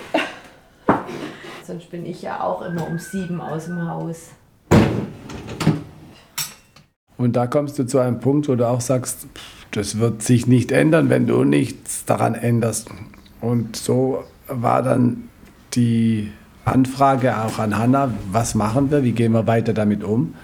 Sonst 1.66 1.90
bin 1.90 2.04
ich 2.04 2.22
ja 2.22 2.42
auch 2.42 2.62
immer 2.62 2.86
um 2.86 2.98
sieben 2.98 3.40
aus 3.40 3.64
dem 3.66 3.88
Haus. 3.88 4.30
Und 7.16 7.36
da 7.36 7.46
kommst 7.46 7.78
du 7.78 7.86
zu 7.86 7.98
einem 7.98 8.20
Punkt, 8.20 8.48
wo 8.48 8.56
du 8.56 8.68
auch 8.68 8.80
sagst, 8.80 9.26
das 9.70 9.98
wird 9.98 10.22
sich 10.22 10.46
nicht 10.46 10.72
ändern, 10.72 11.08
wenn 11.08 11.26
du 11.26 11.44
nichts 11.44 12.04
daran 12.04 12.34
änderst. 12.34 12.90
Und 13.40 13.76
so 13.76 14.24
war 14.48 14.82
dann 14.82 15.28
die 15.74 16.30
Anfrage 16.64 17.36
auch 17.36 17.58
an 17.58 17.76
Hanna, 17.76 18.12
was 18.30 18.54
machen 18.54 18.90
wir, 18.90 19.02
wie 19.02 19.12
gehen 19.12 19.32
wir 19.32 19.46
weiter 19.46 19.72
damit 19.72 20.04
um. 20.04 20.34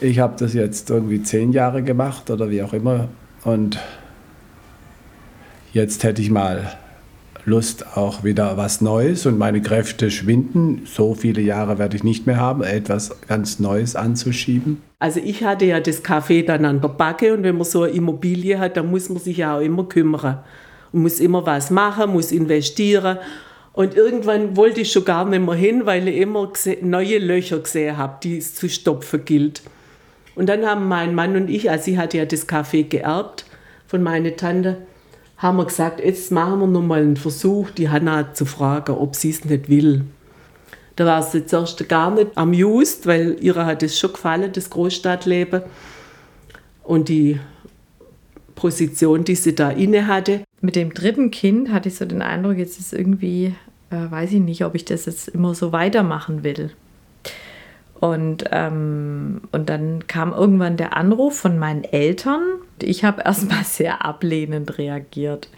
Ich 0.00 0.18
habe 0.18 0.34
das 0.38 0.52
jetzt 0.54 0.90
irgendwie 0.90 1.22
zehn 1.22 1.52
Jahre 1.52 1.82
gemacht 1.82 2.30
oder 2.30 2.50
wie 2.50 2.62
auch 2.62 2.72
immer. 2.72 3.08
Und 3.44 3.78
jetzt 5.72 6.04
hätte 6.04 6.20
ich 6.20 6.30
mal 6.30 6.76
Lust 7.46 7.96
auch 7.96 8.24
wieder 8.24 8.56
was 8.56 8.80
Neues 8.80 9.24
und 9.24 9.38
meine 9.38 9.62
Kräfte 9.62 10.10
schwinden. 10.10 10.82
So 10.84 11.14
viele 11.14 11.40
Jahre 11.40 11.78
werde 11.78 11.96
ich 11.96 12.02
nicht 12.02 12.26
mehr 12.26 12.38
haben, 12.38 12.62
etwas 12.62 13.20
ganz 13.28 13.60
Neues 13.60 13.94
anzuschieben. 13.94 14.82
Also 14.98 15.20
ich 15.20 15.44
hatte 15.44 15.64
ja 15.64 15.78
das 15.80 16.04
Café 16.04 16.44
dann 16.44 16.64
an 16.64 16.80
der 16.80 16.88
Backe 16.88 17.32
und 17.32 17.44
wenn 17.44 17.56
man 17.56 17.64
so 17.64 17.82
eine 17.82 17.92
Immobilie 17.92 18.58
hat, 18.58 18.76
dann 18.76 18.90
muss 18.90 19.08
man 19.08 19.18
sich 19.18 19.38
ja 19.38 19.56
auch 19.56 19.60
immer 19.60 19.84
kümmern 19.84 20.40
und 20.92 21.02
muss 21.02 21.20
immer 21.20 21.44
was 21.46 21.70
machen, 21.70 22.12
muss 22.12 22.32
investieren. 22.32 23.18
Und 23.72 23.94
irgendwann 23.94 24.56
wollte 24.56 24.80
ich 24.80 24.92
schon 24.92 25.04
gar 25.04 25.24
nicht 25.26 25.44
mehr 25.44 25.54
hin, 25.54 25.84
weil 25.84 26.08
ich 26.08 26.16
immer 26.16 26.50
neue 26.80 27.18
Löcher 27.18 27.58
gesehen 27.58 27.96
habe, 27.96 28.16
die 28.22 28.38
es 28.38 28.54
zu 28.54 28.68
stopfen 28.68 29.24
gilt. 29.24 29.62
Und 30.34 30.48
dann 30.48 30.64
haben 30.66 30.88
mein 30.88 31.14
Mann 31.14 31.36
und 31.36 31.50
ich, 31.50 31.70
also 31.70 31.84
sie 31.84 31.98
hatte 31.98 32.18
ja 32.18 32.24
das 32.24 32.48
Café 32.48 32.84
geerbt 32.84 33.44
von 33.86 34.02
meiner 34.02 34.36
Tante, 34.36 34.78
haben 35.38 35.58
wir 35.58 35.66
gesagt, 35.66 36.00
jetzt 36.00 36.32
machen 36.32 36.60
wir 36.60 36.66
nochmal 36.66 37.02
einen 37.02 37.16
Versuch, 37.16 37.70
die 37.70 37.88
Hanna 37.88 38.32
zu 38.32 38.46
fragen, 38.46 38.92
ob 38.92 39.14
sie 39.14 39.30
es 39.30 39.44
nicht 39.44 39.68
will. 39.68 40.04
Da 40.96 41.04
war 41.04 41.22
sie 41.22 41.44
zuerst 41.44 41.86
gar 41.88 42.10
nicht 42.10 42.36
amused, 42.36 43.06
weil 43.06 43.36
ihr 43.40 43.54
hat 43.54 43.82
es 43.82 43.98
schon 43.98 44.14
gefallen, 44.14 44.50
das 44.52 44.70
Großstadtleben. 44.70 45.62
Und 46.82 47.10
die 47.10 47.38
Position, 48.56 49.22
die 49.22 49.36
sie 49.36 49.54
da 49.54 49.70
inne 49.70 50.08
hatte. 50.08 50.40
Mit 50.60 50.74
dem 50.74 50.92
dritten 50.92 51.30
Kind 51.30 51.70
hatte 51.70 51.88
ich 51.88 51.94
so 51.94 52.04
den 52.04 52.22
Eindruck, 52.22 52.56
jetzt 52.56 52.80
ist 52.80 52.92
irgendwie, 52.92 53.54
äh, 53.90 54.10
weiß 54.10 54.32
ich 54.32 54.40
nicht, 54.40 54.64
ob 54.64 54.74
ich 54.74 54.84
das 54.84 55.06
jetzt 55.06 55.28
immer 55.28 55.54
so 55.54 55.70
weitermachen 55.70 56.42
will. 56.42 56.72
Und, 58.00 58.44
ähm, 58.50 59.42
und 59.52 59.70
dann 59.70 60.06
kam 60.06 60.32
irgendwann 60.32 60.76
der 60.76 60.96
Anruf 60.96 61.38
von 61.38 61.58
meinen 61.58 61.84
Eltern. 61.84 62.42
Ich 62.82 63.04
habe 63.04 63.22
erstmal 63.22 63.64
sehr 63.64 64.04
ablehnend 64.04 64.78
reagiert 64.78 65.48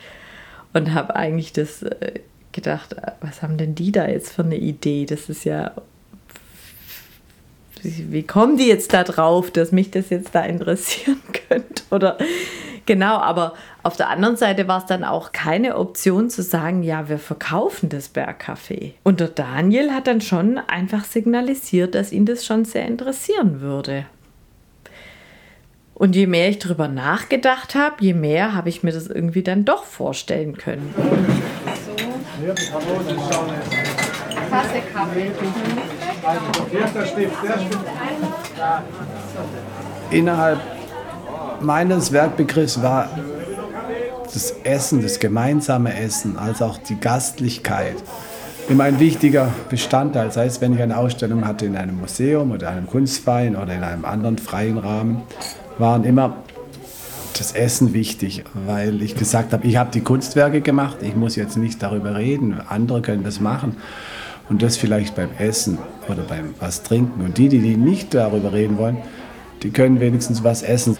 und 0.72 0.92
habe 0.92 1.16
eigentlich 1.16 1.52
das 1.52 1.82
äh, 1.82 2.20
gedacht, 2.52 2.96
was 3.20 3.42
haben 3.42 3.56
denn 3.56 3.74
die 3.74 3.92
da 3.92 4.08
jetzt 4.08 4.32
für 4.32 4.42
eine 4.42 4.56
Idee? 4.56 5.06
Das 5.06 5.28
ist 5.28 5.44
ja. 5.44 5.72
Wie 7.82 8.24
kommen 8.24 8.56
die 8.56 8.66
jetzt 8.66 8.92
da 8.92 9.04
drauf, 9.04 9.52
dass 9.52 9.70
mich 9.70 9.92
das 9.92 10.10
jetzt 10.10 10.34
da 10.34 10.44
interessieren 10.44 11.20
könnte? 11.48 11.82
Oder 11.90 12.18
Genau, 12.88 13.18
aber 13.18 13.52
auf 13.82 13.98
der 13.98 14.08
anderen 14.08 14.38
Seite 14.38 14.66
war 14.66 14.78
es 14.78 14.86
dann 14.86 15.04
auch 15.04 15.32
keine 15.32 15.76
Option 15.76 16.30
zu 16.30 16.42
sagen, 16.42 16.82
ja, 16.82 17.10
wir 17.10 17.18
verkaufen 17.18 17.90
das 17.90 18.14
Bergcafé. 18.14 18.92
Und 19.04 19.20
der 19.20 19.28
Daniel 19.28 19.90
hat 19.92 20.06
dann 20.06 20.22
schon 20.22 20.56
einfach 20.56 21.04
signalisiert, 21.04 21.94
dass 21.94 22.12
ihn 22.12 22.24
das 22.24 22.46
schon 22.46 22.64
sehr 22.64 22.86
interessieren 22.86 23.60
würde. 23.60 24.06
Und 25.92 26.16
je 26.16 26.26
mehr 26.26 26.48
ich 26.48 26.60
darüber 26.60 26.88
nachgedacht 26.88 27.74
habe, 27.74 27.96
je 27.98 28.14
mehr 28.14 28.54
habe 28.54 28.70
ich 28.70 28.82
mir 28.82 28.92
das 28.92 29.06
irgendwie 29.06 29.42
dann 29.42 29.66
doch 29.66 29.84
vorstellen 29.84 30.56
können. 30.56 30.94
Tasse 34.48 34.80
Kaffee. 34.94 35.30
Innerhalb 40.10 40.77
meines 41.60 42.12
Werkbegriffs 42.12 42.82
war 42.82 43.08
das 44.24 44.54
Essen, 44.64 45.02
das 45.02 45.18
gemeinsame 45.18 45.98
Essen, 45.98 46.36
als 46.36 46.62
auch 46.62 46.78
die 46.78 46.98
Gastlichkeit 47.00 47.96
immer 48.68 48.84
ein 48.84 49.00
wichtiger 49.00 49.52
Bestandteil. 49.68 50.30
Sei 50.30 50.46
es, 50.46 50.60
wenn 50.60 50.74
ich 50.74 50.82
eine 50.82 50.98
Ausstellung 50.98 51.46
hatte 51.46 51.66
in 51.66 51.76
einem 51.76 51.98
Museum 51.98 52.50
oder 52.50 52.68
einem 52.68 52.86
Kunstverein 52.86 53.56
oder 53.56 53.74
in 53.74 53.82
einem 53.82 54.04
anderen 54.04 54.38
freien 54.38 54.78
Rahmen, 54.78 55.22
waren 55.78 56.04
immer 56.04 56.36
das 57.38 57.52
Essen 57.52 57.94
wichtig, 57.94 58.44
weil 58.66 59.00
ich 59.00 59.14
gesagt 59.14 59.52
habe, 59.52 59.66
ich 59.66 59.76
habe 59.76 59.90
die 59.92 60.00
Kunstwerke 60.00 60.60
gemacht, 60.60 60.98
ich 61.02 61.14
muss 61.14 61.36
jetzt 61.36 61.56
nicht 61.56 61.82
darüber 61.82 62.16
reden, 62.16 62.60
andere 62.68 63.00
können 63.00 63.22
das 63.22 63.40
machen. 63.40 63.76
Und 64.48 64.62
das 64.62 64.78
vielleicht 64.78 65.14
beim 65.14 65.28
Essen 65.38 65.78
oder 66.08 66.22
beim 66.22 66.54
was 66.58 66.82
trinken. 66.82 67.22
Und 67.22 67.36
die, 67.36 67.48
die 67.50 67.76
nicht 67.76 68.14
darüber 68.14 68.52
reden 68.52 68.78
wollen, 68.78 68.96
die 69.62 69.70
können 69.70 70.00
wenigstens 70.00 70.42
was 70.42 70.62
essen. 70.62 70.96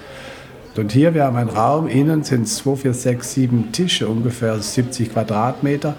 Und 0.79 0.93
hier, 0.93 1.13
wir 1.13 1.25
haben 1.25 1.37
einen 1.37 1.49
Raum, 1.49 1.89
innen 1.89 2.23
sind 2.23 2.43
es 2.43 2.59
2, 2.59 2.77
4, 2.77 2.95
6, 2.95 3.35
7 3.35 3.73
Tische, 3.73 4.09
ungefähr 4.09 4.57
70 4.59 5.13
Quadratmeter. 5.13 5.97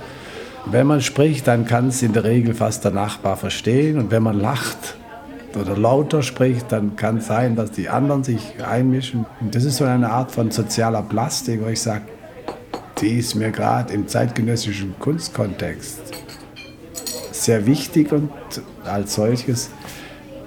Wenn 0.67 0.87
man 0.87 1.01
spricht, 1.01 1.47
dann 1.47 1.65
kann 1.65 1.89
es 1.89 2.01
in 2.01 2.13
der 2.13 2.23
Regel 2.23 2.53
fast 2.53 2.85
der 2.85 2.91
Nachbar 2.91 3.35
verstehen. 3.35 3.97
Und 3.97 4.09
wenn 4.09 4.23
man 4.23 4.39
lacht 4.39 4.95
oder 5.59 5.75
lauter 5.75 6.23
spricht, 6.23 6.71
dann 6.71 6.95
kann 6.95 7.17
es 7.17 7.27
sein, 7.27 7.57
dass 7.57 7.71
die 7.71 7.89
anderen 7.89 8.23
sich 8.23 8.63
einmischen. 8.63 9.25
Und 9.41 9.53
das 9.53 9.65
ist 9.65 9.77
so 9.77 9.83
eine 9.83 10.11
Art 10.11 10.31
von 10.31 10.49
sozialer 10.49 11.01
Plastik, 11.01 11.61
wo 11.61 11.67
ich 11.67 11.81
sage, 11.81 12.03
die 13.01 13.17
ist 13.17 13.35
mir 13.35 13.51
gerade 13.51 13.93
im 13.93 14.07
zeitgenössischen 14.07 14.95
Kunstkontext 14.97 15.99
sehr 17.31 17.65
wichtig 17.65 18.11
und 18.11 18.31
als 18.85 19.15
solches 19.15 19.71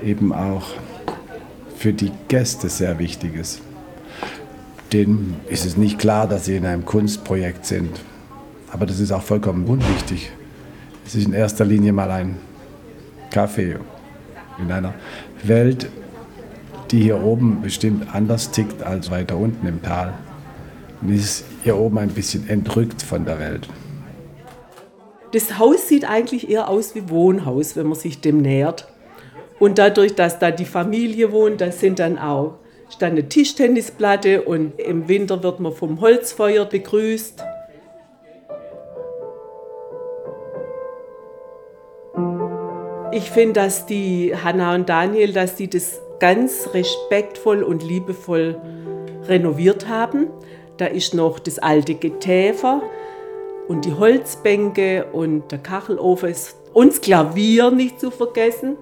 eben 0.03 0.33
auch 0.33 0.65
für 1.77 1.93
die 1.93 2.13
Gäste 2.29 2.69
sehr 2.69 2.99
wichtig 2.99 3.35
ist 3.35 3.61
denen 4.93 5.41
ist 5.49 5.65
es 5.65 5.77
nicht 5.77 5.99
klar, 5.99 6.29
dass 6.29 6.45
sie 6.45 6.57
in 6.57 6.67
einem 6.67 6.85
Kunstprojekt 6.85 7.67
sind. 7.67 8.01
Aber 8.71 8.87
das 8.87 9.01
ist 9.01 9.13
auch 9.13 9.23
vollkommen 9.23 9.67
unwichtig. 9.67 10.31
Es 11.07 11.15
ist 11.15 11.27
in 11.27 11.33
erster 11.33 11.65
Linie 11.65 11.93
mal 11.93 12.11
ein 12.11 12.37
Kaffee 13.31 13.77
in 14.59 14.71
einer 14.71 14.95
Welt, 15.43 15.89
die 16.91 17.03
hier 17.03 17.23
oben 17.23 17.63
bestimmt 17.63 18.15
anders 18.15 18.51
tickt 18.51 18.83
als 18.83 19.11
weiter 19.11 19.37
unten 19.37 19.67
im 19.67 19.83
Tal. 19.83 20.15
Und 21.01 21.13
ist 21.13 21.45
hier 21.65 21.77
oben 21.77 21.99
ein 21.99 22.11
bisschen 22.11 22.49
entrückt 22.49 23.03
von 23.03 23.25
der 23.25 23.39
Welt. 23.39 23.69
Das 25.33 25.59
Haus 25.59 25.89
sieht 25.89 26.09
eigentlich 26.09 26.51
eher 26.51 26.69
aus 26.69 26.95
wie 26.95 27.09
Wohnhaus, 27.09 27.75
wenn 27.75 27.87
man 27.87 27.99
sich 27.99 28.21
dem 28.21 28.39
nähert. 28.39 28.87
Und 29.59 29.79
dadurch, 29.79 30.15
dass 30.15 30.39
da 30.39 30.51
die 30.51 30.67
Familie 30.67 31.33
wohnt, 31.33 31.61
da 31.61 31.73
sind 31.73 31.99
dann 31.99 32.19
auch 32.19 32.59
stand 32.93 33.13
eine 33.13 33.29
Tischtennisplatte 33.29 34.43
und 34.43 34.79
im 34.79 35.09
Winter 35.09 35.43
wird 35.43 35.61
man 35.61 35.73
vom 35.73 36.01
Holzfeuer 36.01 36.67
begrüßt. 36.67 37.43
Ich 43.13 43.31
finde, 43.31 43.61
dass 43.61 43.87
die 43.87 44.35
Hanna 44.37 44.75
und 44.75 44.89
Daniel, 44.89 45.33
dass 45.33 45.55
die 45.57 45.69
das 45.69 46.01
ganz 46.19 46.71
respektvoll 46.73 47.63
und 47.63 47.83
liebevoll 47.83 48.61
renoviert 49.25 49.89
haben. 49.89 50.29
Da 50.77 50.87
ist 50.87 51.15
noch 51.15 51.39
das 51.39 51.59
alte 51.59 51.95
Getäfer 51.95 52.83
und 53.69 53.85
die 53.85 53.95
Holzbänke 53.95 55.07
und 55.13 55.51
der 55.51 55.59
Kachelofen 55.59 56.35
und 56.73 56.93
das 56.93 57.01
Klavier 57.01 57.71
nicht 57.71 58.01
zu 58.01 58.11
vergessen 58.11 58.77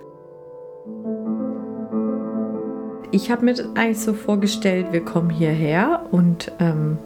ich 3.12 3.31
habe 3.31 3.44
mir 3.44 3.55
eigentlich 3.75 4.01
so 4.01 4.12
vorgestellt, 4.12 4.88
wir 4.92 5.05
kommen 5.05 5.31
hierher 5.31 6.07
und 6.11 6.53
ähm, 6.61 6.99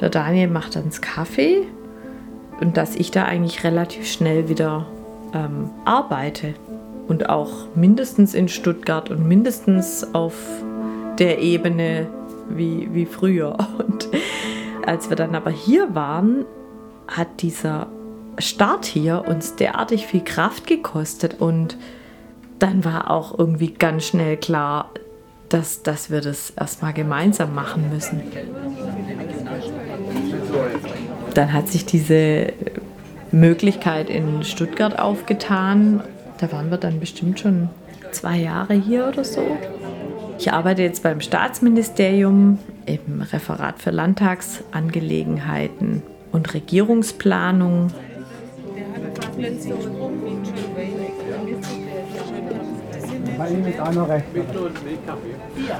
der 0.00 0.10
Daniel 0.10 0.48
macht 0.48 0.76
dann 0.76 0.90
Kaffee 0.90 1.62
und 2.60 2.76
dass 2.76 2.96
ich 2.96 3.10
da 3.10 3.24
eigentlich 3.24 3.64
relativ 3.64 4.06
schnell 4.06 4.48
wieder 4.48 4.86
ähm, 5.32 5.70
arbeite 5.84 6.54
und 7.08 7.28
auch 7.28 7.74
mindestens 7.74 8.34
in 8.34 8.48
Stuttgart 8.48 9.10
und 9.10 9.26
mindestens 9.26 10.14
auf 10.14 10.34
der 11.18 11.40
Ebene 11.40 12.08
wie, 12.48 12.88
wie 12.92 13.06
früher. 13.06 13.56
Und 13.78 14.08
als 14.84 15.08
wir 15.08 15.16
dann 15.16 15.34
aber 15.34 15.50
hier 15.50 15.94
waren, 15.94 16.44
hat 17.08 17.42
dieser 17.42 17.88
Start 18.38 18.84
hier 18.84 19.24
uns 19.26 19.56
derartig 19.56 20.06
viel 20.06 20.22
Kraft 20.22 20.66
gekostet 20.66 21.40
und 21.40 21.76
dann 22.58 22.84
war 22.84 23.10
auch 23.10 23.38
irgendwie 23.38 23.72
ganz 23.72 24.04
schnell 24.04 24.36
klar, 24.36 24.90
dass, 25.48 25.82
dass 25.82 26.10
wir 26.10 26.20
das 26.20 26.50
erstmal 26.50 26.92
gemeinsam 26.92 27.54
machen 27.54 27.90
müssen. 27.92 28.20
Dann 31.34 31.52
hat 31.52 31.68
sich 31.68 31.86
diese 31.86 32.52
Möglichkeit 33.32 34.08
in 34.08 34.42
Stuttgart 34.42 34.98
aufgetan. 34.98 36.02
Da 36.38 36.50
waren 36.52 36.70
wir 36.70 36.78
dann 36.78 37.00
bestimmt 37.00 37.40
schon 37.40 37.68
zwei 38.12 38.38
Jahre 38.38 38.74
hier 38.74 39.08
oder 39.08 39.24
so. 39.24 39.42
Ich 40.38 40.52
arbeite 40.52 40.82
jetzt 40.82 41.02
beim 41.02 41.20
Staatsministerium 41.20 42.58
im 42.84 43.22
Referat 43.22 43.80
für 43.80 43.90
Landtagsangelegenheiten 43.90 46.02
und 46.32 46.54
Regierungsplanung. 46.54 47.90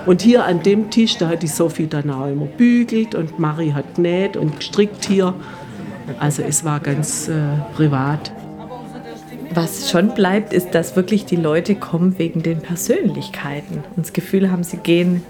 Und 0.06 0.22
hier 0.22 0.44
an 0.44 0.62
dem 0.62 0.90
Tisch, 0.90 1.16
da 1.16 1.28
hat 1.28 1.42
die 1.42 1.48
Sophie 1.48 1.86
dann 1.86 2.10
auch 2.10 2.26
immer 2.26 2.46
bügelt 2.46 3.14
und 3.14 3.38
Marie 3.38 3.72
hat 3.72 3.96
genäht 3.96 4.36
und 4.36 4.56
gestrickt 4.58 5.04
hier. 5.04 5.34
Also 6.18 6.42
es 6.42 6.64
war 6.64 6.80
ganz 6.80 7.28
äh, 7.28 7.34
privat. 7.74 8.32
Was 9.54 9.90
schon 9.90 10.14
bleibt, 10.14 10.52
ist, 10.52 10.74
dass 10.74 10.96
wirklich 10.96 11.24
die 11.24 11.36
Leute 11.36 11.74
kommen 11.74 12.18
wegen 12.18 12.42
den 12.42 12.60
Persönlichkeiten 12.60 13.84
und 13.96 14.06
das 14.06 14.12
Gefühl 14.12 14.50
haben, 14.50 14.62
sie 14.62 14.76
gehen 14.76 15.22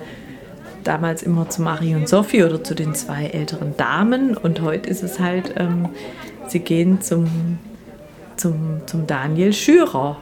damals 0.85 1.23
immer 1.23 1.49
zu 1.49 1.63
Marie 1.63 1.95
und 1.95 2.09
Sophie 2.09 2.45
oder 2.45 2.63
zu 2.63 2.75
den 2.75 2.95
zwei 2.95 3.27
älteren 3.27 3.77
Damen 3.77 4.37
und 4.37 4.63
heute 4.63 4.89
ist 4.89 5.03
es 5.03 5.19
halt 5.19 5.55
ähm, 5.57 5.89
sie 6.49 6.61
gehen 6.61 7.01
zum, 7.01 7.59
zum, 8.37 8.81
zum 8.87 9.07
Daniel 9.07 9.53
Schürer. 9.53 10.19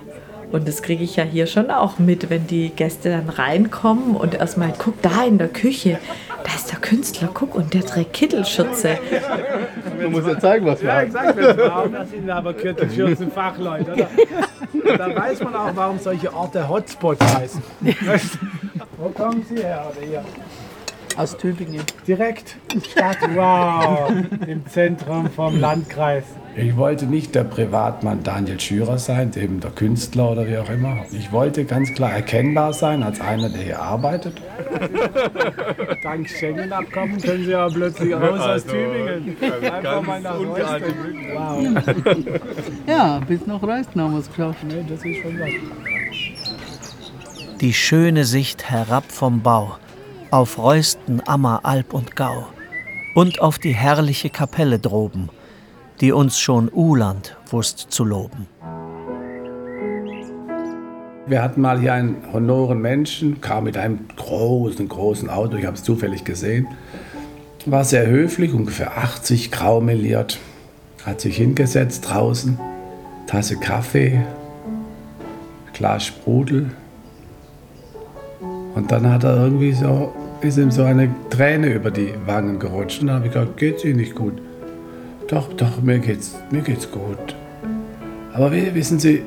Und 0.55 0.69
das 0.69 0.83
kriege 0.83 1.03
ich 1.03 1.17
ja 1.17 1.25
hier 1.25 1.49
schon 1.49 1.69
auch 1.69 1.99
mit, 1.99 2.31
wenn 2.31 2.47
die 2.47 2.69
Gäste 2.69 3.11
dann 3.11 3.29
reinkommen 3.29 4.14
und 4.14 4.35
erstmal, 4.35 4.73
guck 4.79 5.03
da 5.03 5.25
in 5.25 5.37
der 5.37 5.49
Küche, 5.49 5.99
da 6.45 6.55
ist 6.55 6.71
der 6.71 6.79
Künstler, 6.79 7.29
guck, 7.35 7.57
und 7.57 7.75
der 7.75 7.85
trägt 7.85 8.12
Kittelschürze. 8.12 8.99
Du 10.01 10.11
musst 10.11 10.29
ja 10.29 10.38
zeigen, 10.38 10.64
was 10.67 10.81
wir 10.81 10.90
Ja, 10.90 10.95
haben. 10.95 11.07
exakt, 11.07 11.37
wenn 11.37 11.45
es 11.45 11.57
warm 11.59 11.95
ist, 11.97 12.11
sind 12.12 12.27
wir 12.29 12.37
aber 12.37 12.55
Kittelschürzen 12.55 13.33
Fachleute, 13.33 13.93
oder? 13.95 14.09
Da 14.99 15.17
weiß 15.17 15.40
man 15.43 15.55
auch, 15.57 15.71
warum 15.75 15.99
solche 15.99 16.33
Orte 16.33 16.69
Hotspots 16.69 17.19
heißen. 17.37 17.62
Wo 18.99 19.09
kommen 19.09 19.45
Sie 19.49 19.57
her, 19.61 19.87
oder 19.90 20.07
hier? 20.07 20.25
Aus 21.16 21.37
Tübingen. 21.37 21.83
Direkt 22.07 22.57
Stadt, 22.90 23.18
wow, 23.35 24.11
im 24.46 24.66
Zentrum 24.66 25.31
vom 25.31 25.61
Landkreis. 25.61 26.24
Ich 26.57 26.77
wollte 26.77 27.07
nicht 27.07 27.35
der 27.35 27.44
Privatmann 27.44 28.22
Daniel 28.22 28.61
Schürer 28.61 28.98
sein, 28.98 29.33
eben 29.37 29.61
der 29.61 29.70
Künstler 29.70 30.31
oder 30.33 30.46
wie 30.46 30.57
auch 30.59 30.68
immer. 30.70 30.98
Ich 31.12 31.33
wollte 31.33 31.64
ganz 31.64 31.92
klar 31.94 32.12
erkennbar 32.12 32.72
sein 32.72 33.03
als 33.03 33.20
einer, 33.20 33.48
der 33.48 33.61
hier 33.62 33.81
arbeitet. 33.81 34.40
Dank 36.03 36.29
Schengen-Abkommen 36.29 37.20
können 37.20 37.44
Sie 37.44 37.55
aber 37.55 37.72
plötzlich 37.74 38.14
raus 38.14 38.40
aus 38.40 38.64
Tübingen. 38.66 39.37
Einfach 39.40 40.03
mal 40.03 40.20
nach 40.20 40.38
Reusden. 40.38 40.94
Wow, 41.33 41.66
Ja, 42.87 43.20
bis 43.27 43.46
nach 43.46 43.62
Reisten 43.62 44.00
haben 44.00 44.12
wir 44.12 44.20
es 44.20 44.29
geschafft. 44.29 44.59
nee, 44.64 44.85
das 44.88 45.05
ist 45.05 45.22
schon 45.22 45.38
was. 45.40 45.50
Die 47.61 47.72
schöne 47.72 48.24
Sicht 48.24 48.70
herab 48.70 49.05
vom 49.11 49.40
Bau 49.40 49.77
auf 50.35 50.59
Reusten, 50.59 51.23
Ammer, 51.27 51.61
Alp 51.62 51.94
und 51.94 52.16
Gau 52.16 52.49
und 53.14 53.40
auf 53.40 53.61
die 53.61 53.73
herrliche 53.73 54.31
Kapelle 54.31 54.81
droben, 54.81 55.29
die 56.01 56.11
uns 56.11 56.40
schon 56.40 56.68
Uland 56.73 57.37
wusst 57.53 57.92
zu 57.92 58.03
loben. 58.05 58.49
Wir 61.29 61.40
hatten 61.40 61.61
mal 61.61 61.79
hier 61.79 61.92
einen 61.92 62.16
honoren 62.33 62.81
Menschen, 62.81 63.40
kam 63.40 63.62
mit 63.62 63.77
einem 63.77 64.09
großen, 64.16 64.88
großen 64.88 65.31
Auto, 65.31 65.57
ich 65.57 65.66
habe 65.66 65.77
es 65.77 65.85
zufällig 65.85 66.25
gesehen. 66.25 66.66
War 67.64 67.85
sehr 67.85 68.09
höflich, 68.09 68.53
ungefähr 68.53 68.99
80, 68.99 69.53
grau 69.53 69.81
meliert. 69.81 70.40
Hat 71.07 71.20
sich 71.20 71.37
hingesetzt 71.37 72.11
draußen, 72.11 72.59
Tasse 73.29 73.57
Kaffee, 73.57 74.20
Glas 75.75 76.07
Sprudel. 76.07 76.73
Und 78.75 78.90
dann 78.90 79.09
hat 79.09 79.23
er 79.23 79.37
irgendwie 79.37 79.73
so, 79.73 80.12
ist 80.44 80.59
ihm 80.59 80.70
so 80.70 80.85
eine 80.85 81.09
Träne 81.30 81.72
über 81.72 81.90
die 81.90 82.14
Wangen 82.26 82.59
gerutscht. 82.59 83.00
Und 83.00 83.09
dann 83.09 83.16
habe 83.16 83.26
ich 83.26 83.33
gesagt, 83.33 83.57
geht's 83.57 83.85
Ihnen 83.85 83.96
nicht 83.96 84.14
gut? 84.14 84.35
Doch, 85.28 85.52
doch, 85.54 85.80
mir 85.83 85.98
geht's, 85.98 86.37
mir 86.50 86.61
geht's 86.61 86.90
gut. 86.90 87.35
Aber 88.33 88.52
wie, 88.52 88.74
wissen 88.74 88.98
Sie, 88.98 89.22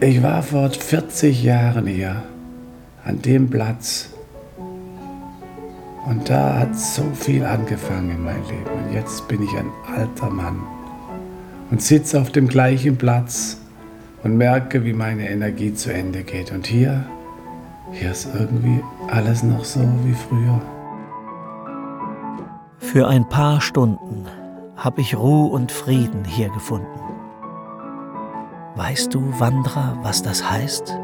ich 0.00 0.22
war 0.22 0.42
vor 0.42 0.70
40 0.70 1.42
Jahren 1.42 1.86
hier, 1.86 2.22
an 3.04 3.22
dem 3.22 3.48
Platz. 3.48 4.10
Und 6.06 6.28
da 6.28 6.60
hat 6.60 6.76
so 6.76 7.02
viel 7.14 7.44
angefangen 7.44 8.10
in 8.10 8.24
meinem 8.24 8.42
Leben. 8.44 8.86
Und 8.86 8.94
jetzt 8.94 9.28
bin 9.28 9.42
ich 9.42 9.50
ein 9.50 9.70
alter 9.94 10.30
Mann 10.30 10.62
und 11.70 11.82
sitze 11.82 12.20
auf 12.20 12.30
dem 12.30 12.48
gleichen 12.48 12.96
Platz 12.96 13.58
und 14.24 14.36
merke, 14.36 14.84
wie 14.84 14.92
meine 14.92 15.28
Energie 15.28 15.74
zu 15.74 15.92
Ende 15.92 16.22
geht. 16.22 16.50
Und 16.50 16.66
hier, 16.66 17.04
hier 17.92 18.10
ist 18.10 18.28
irgendwie 18.34 18.80
alles 19.08 19.42
noch 19.42 19.64
so 19.64 19.80
wie 20.04 20.14
früher. 20.14 20.60
Für 22.78 23.08
ein 23.08 23.28
paar 23.28 23.60
Stunden 23.60 24.26
habe 24.76 25.00
ich 25.00 25.16
Ruhe 25.16 25.50
und 25.50 25.72
Frieden 25.72 26.24
hier 26.24 26.48
gefunden. 26.50 26.86
Weißt 28.76 29.12
du, 29.12 29.20
Wanderer, 29.38 29.98
was 30.02 30.22
das 30.22 30.48
heißt? 30.48 30.96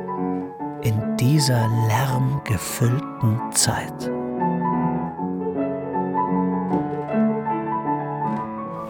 In 0.82 1.16
dieser 1.18 1.68
lärmgefüllten 1.88 3.40
Zeit. 3.52 4.10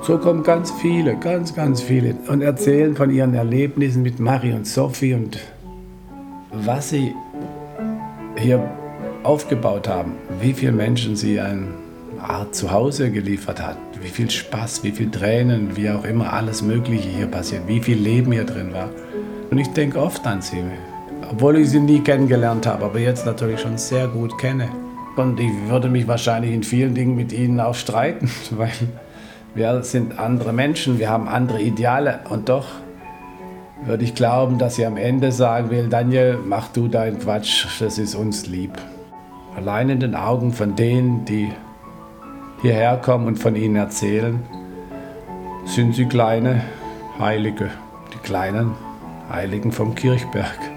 So 0.03 0.18
kommen 0.18 0.42
ganz 0.42 0.70
viele, 0.70 1.16
ganz, 1.16 1.55
ganz 1.55 1.81
viele 1.81 2.14
und 2.29 2.42
erzählen 2.42 2.94
von 2.94 3.11
ihren 3.11 3.33
Erlebnissen 3.33 4.03
mit 4.03 4.20
Marie 4.20 4.53
und 4.53 4.66
Sophie 4.66 5.14
und 5.14 5.38
was 6.53 6.90
sie 6.90 7.14
hier 8.37 8.68
aufgebaut 9.25 9.89
haben, 9.89 10.13
wie 10.41 10.53
viele 10.53 10.73
Menschen 10.73 11.17
sie 11.17 11.41
ein 11.41 11.69
Art 12.21 12.55
Zuhause 12.55 13.11
geliefert 13.11 13.61
hat, 13.61 13.77
wie 14.01 14.09
viel 14.09 14.31
Spaß, 14.31 14.83
wie 14.85 14.93
viel 14.93 15.11
Tränen, 15.11 15.77
wie 15.77 15.91
auch 15.91 16.05
immer 16.05 16.33
alles 16.33 16.63
Mögliche 16.63 17.09
hier 17.09 17.27
passiert, 17.27 17.67
wie 17.67 17.81
viel 17.81 17.99
Leben 17.99 18.33
hier 18.33 18.45
drin 18.45 18.73
war. 18.73 18.91
Und 19.51 19.59
ich 19.59 19.69
denke 19.69 20.01
oft 20.01 20.27
an 20.27 20.41
sie, 20.41 20.63
obwohl 21.31 21.59
ich 21.59 21.71
sie 21.71 21.81
nie 21.81 22.01
kennengelernt 22.01 22.67
habe, 22.67 22.85
aber 22.85 22.99
jetzt 22.99 23.27
natürlich 23.27 23.61
schon 23.61 23.79
sehr 23.79 24.09
gut 24.09 24.39
kenne. 24.39 24.69
Und 25.17 25.39
ich 25.39 25.51
würde 25.69 25.89
mich 25.89 26.09
wahrscheinlich 26.09 26.53
in 26.53 26.63
vielen 26.63 26.95
Dingen 26.95 27.15
mit 27.15 27.33
ihnen 27.33 27.61
auch 27.61 27.75
streiten, 27.75 28.31
weil 28.51 28.73
wir 29.55 29.83
sind 29.83 30.19
andere 30.19 30.53
Menschen, 30.53 30.99
wir 30.99 31.11
haben 31.11 31.29
andere 31.29 31.61
Ideale 31.61 32.21
und 32.29 32.49
doch 32.49 32.67
würde 33.85 34.05
ich 34.05 34.15
glauben, 34.15 34.59
dass 34.59 34.77
sie 34.77 34.87
am 34.87 34.97
Ende 34.97 35.31
sagen 35.31 35.71
will, 35.71 35.89
Daniel, 35.89 36.39
mach 36.45 36.69
du 36.69 36.89
deinen 36.89 37.19
Quatsch, 37.19 37.67
das 37.81 37.99
ist 37.99 38.15
uns 38.15 38.47
lieb. 38.47 38.73
Allein 39.57 39.88
in 39.88 40.01
den 40.01 40.14
Augen 40.14 40.53
von 40.53 40.75
denen, 40.75 41.25
die 41.25 41.53
hierher 42.61 42.97
kommen 42.97 43.27
und 43.27 43.38
von 43.38 43.55
ihnen 43.55 43.77
erzählen, 43.77 44.43
sind 45.64 45.95
sie 45.95 46.07
kleine 46.07 46.62
Heilige, 47.19 47.71
die 48.12 48.19
kleinen 48.19 48.75
Heiligen 49.31 49.71
vom 49.71 49.95
Kirchberg. 49.95 50.74